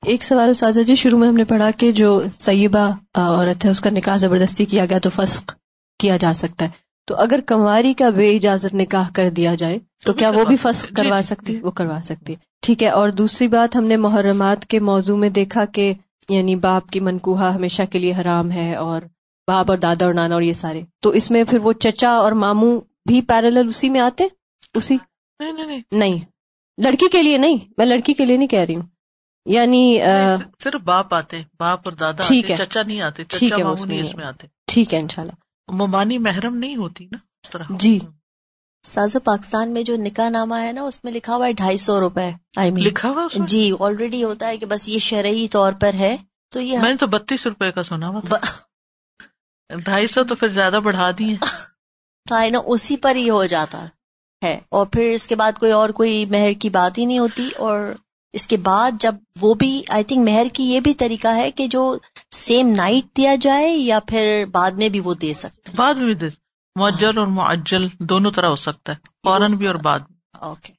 ایک 0.05 0.23
سوال 0.23 0.53
سازا 0.53 0.81
جی 0.81 0.95
شروع 0.95 1.19
میں 1.19 1.27
ہم 1.27 1.35
نے 1.35 1.43
پڑھا 1.43 1.71
کہ 1.71 1.91
جو 1.91 2.21
سیبہ 2.39 2.91
عورت 3.13 3.65
ہے 3.65 3.69
اس 3.69 3.79
کا 3.79 3.89
نکاح 3.89 4.17
زبردستی 4.17 4.65
کیا 4.65 4.85
گیا 4.85 4.97
تو 4.97 5.09
فسق 5.15 5.51
کیا 5.99 6.17
جا 6.17 6.33
سکتا 6.33 6.65
ہے۔ 6.65 6.69
تو 7.07 7.15
اگر 7.15 7.39
کمواری 7.45 7.93
کا 7.93 8.09
بے 8.09 8.35
اجازت 8.35 8.73
نکاح 8.73 9.09
کر 9.13 9.29
دیا 9.29 9.55
جائے 9.55 9.79
تو 10.05 10.13
کیا 10.13 10.29
وہ 10.29 10.45
بھی 10.45 10.55
فسق 10.55 10.89
جی، 10.89 10.95
کروا 10.95 11.21
جی، 11.21 11.27
سکتی؟ 11.27 11.59
وہ 11.59 11.71
کروا 11.71 11.99
سکتی 12.03 12.33
ہے۔ 12.33 12.37
ٹھیک 12.61 12.83
ہے 12.83 12.89
اور 12.89 13.09
دوسری 13.09 13.47
بات 13.47 13.75
ہم 13.75 13.83
نے 13.83 13.97
محرمات 13.97 14.65
کے 14.65 14.79
موضوع 14.79 15.17
میں 15.17 15.29
دیکھا 15.29 15.65
کہ 15.65 15.93
یعنی 16.29 16.55
باپ 16.55 16.89
کی 16.89 16.99
منقوہ 16.99 17.53
ہمیشہ 17.53 17.83
کے 17.91 17.99
لیے 17.99 18.13
حرام 18.21 18.51
ہے 18.51 18.75
اور 18.75 19.01
باپ 19.47 19.71
اور 19.71 19.77
دادا 19.77 20.05
اور 20.05 20.13
نانا 20.13 20.33
اور 20.33 20.41
یہ 20.41 20.53
سارے۔ 20.53 20.81
تو 21.01 21.09
اس 21.09 21.31
میں 21.31 21.43
پھر 21.43 21.59
وہ 21.59 21.73
چچا 21.73 22.09
اور 22.09 22.31
ماموں 22.31 22.81
بھی 23.07 23.21
پیرل 23.21 23.67
اسی 23.69 23.89
میں 23.89 23.99
آتے؟ 23.99 24.23
اسی؟ 24.73 24.97
نہیں۔ 25.91 26.19
لڑکی 26.77 27.09
کے 27.11 27.23
لیے 27.23 27.37
نہیں 27.37 27.57
میں 27.77 27.85
لڑکی 27.85 28.13
کے 28.13 28.25
لیے 28.25 28.37
نہیں 28.37 28.47
کہہ 28.47 28.59
رہی 28.59 28.75
ہوں۔ 28.75 28.92
یعنی 29.45 29.99
صرف 30.59 30.81
باپ 30.81 31.13
آتے 31.13 31.41
باپ 31.59 31.79
اور 31.83 31.91
دادا 31.91 32.23
ٹھیک 32.27 32.51
ہے 32.51 32.55
چچا 32.55 32.81
نہیں 32.83 33.01
آتے 33.01 33.23
ٹھیک 33.23 33.53
ہے 33.53 33.63
اس 34.01 34.15
میں 34.15 34.25
آتے 34.25 34.47
ٹھیک 34.67 34.93
ہے 34.93 34.99
ان 34.99 35.07
شاء 35.07 35.21
اللہ 35.21 35.73
ممانی 35.73 36.17
محرم 36.17 36.57
نہیں 36.57 36.75
ہوتی 36.75 37.05
نا 37.11 37.17
اس 37.43 37.49
طرح۔ 37.49 37.63
جی۔ 37.69 37.99
ساز 38.83 39.15
پاکستان 39.23 39.73
میں 39.73 39.83
جو 39.83 39.95
نکاح 39.97 40.29
نامہ 40.29 40.55
ہے 40.55 40.71
نا 40.71 40.81
اس 40.81 41.03
میں 41.03 41.11
لکھا 41.11 41.35
ہوا 41.35 41.47
ہے 41.47 41.53
ڈھائی 41.53 41.77
سو 41.77 41.99
روپے 41.99 42.29
لکھا 42.77 43.09
ہوا 43.09 43.27
جی 43.45 43.71
آلریڈی 43.79 44.23
ہوتا 44.23 44.47
ہے 44.47 44.57
کہ 44.57 44.65
بس 44.65 44.87
یہ 44.89 44.99
شرعی 44.99 45.47
طور 45.47 45.73
پر 45.73 45.93
ہے 45.93 46.15
تو 46.51 46.61
یہ 46.61 46.79
میں 46.79 46.89
نے 46.89 46.97
تو 46.97 47.07
بتیس 47.07 47.47
روپے 47.47 47.71
کا 47.71 47.83
سنا 47.83 48.09
ہوا 48.09 48.37
ڈھائی 49.69 50.07
سو 50.07 50.23
تو 50.23 50.35
پھر 50.35 50.49
زیادہ 50.49 50.79
بڑھا 50.83 51.11
دیے 51.11 51.35
نا 52.51 52.59
اسی 52.65 52.97
پر 52.97 53.15
ہی 53.15 53.29
ہو 53.29 53.45
جاتا 53.45 53.85
ہے۔ 54.41 54.59
اور 54.69 54.85
پھر 54.85 55.11
اس 55.13 55.27
کے 55.27 55.35
بعد 55.35 55.59
کوئی 55.59 55.71
اور 55.71 55.89
کوئی 55.89 56.25
مہر 56.25 56.53
کی 56.53 56.69
بات 56.69 56.97
ہی 56.97 57.05
نہیں 57.05 57.19
ہوتی 57.19 57.49
اور 57.57 57.79
اس 58.33 58.47
کے 58.47 58.57
بعد 58.57 58.91
جب 58.99 59.15
وہ 59.41 59.53
بھی 59.53 59.83
آئی 59.89 60.03
تھنک 60.03 60.29
مہر 60.29 60.47
کی 60.53 60.63
یہ 60.63 60.79
بھی 60.79 60.93
طریقہ 60.93 61.27
ہے 61.35 61.51
کہ 61.51 61.67
جو 61.67 61.97
سیم 62.31 62.73
نائٹ 62.75 63.17
دیا 63.17 63.35
جائے 63.35 63.69
یا 63.69 63.99
پھر 64.07 64.45
بعد 64.51 64.71
میں 64.71 64.89
بھی 64.89 64.99
وہ 64.99 65.13
دے 65.13 65.33
سکتے 65.33 65.71
بعد 65.75 65.93
میں 65.93 66.05
بھی 66.05 66.13
دے 66.13 66.29
معجل 66.75 67.17
اور 67.17 67.27
معجل 67.27 67.87
دونوں 67.99 68.31
طرح 68.31 68.47
ہو 68.47 68.55
سکتا 68.55 68.91
ہے 68.91 68.97
فوراً 69.23 69.53
بھی 69.53 69.67
اور 69.67 69.75
بعد 69.75 69.99
اوکے 70.41 70.73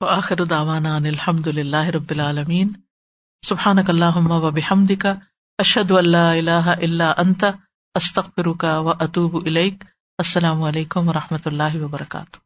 آخر 0.00 0.44
داوانا 0.44 0.94
الحمد 0.96 1.46
للہ 1.46 1.84
رب 1.86 2.10
العالمین۔ 2.10 2.72
سبحان 3.42 3.78
اللہ 3.88 4.16
و 4.16 4.50
بحمد 4.50 4.92
کا 4.98 5.14
اشد 5.58 5.90
اللہ 5.90 6.16
اللہ 6.16 6.68
اللہ 6.82 7.12
انت 7.16 7.44
استخر 7.94 8.52
کا 8.52 8.78
و 8.78 8.90
اطوب 8.90 9.36
السلام 9.44 10.62
علیکم 10.62 11.08
و 11.08 11.12
رحمۃ 11.12 11.46
اللہ 11.46 11.76
وبرکاتہ۔ 11.76 12.45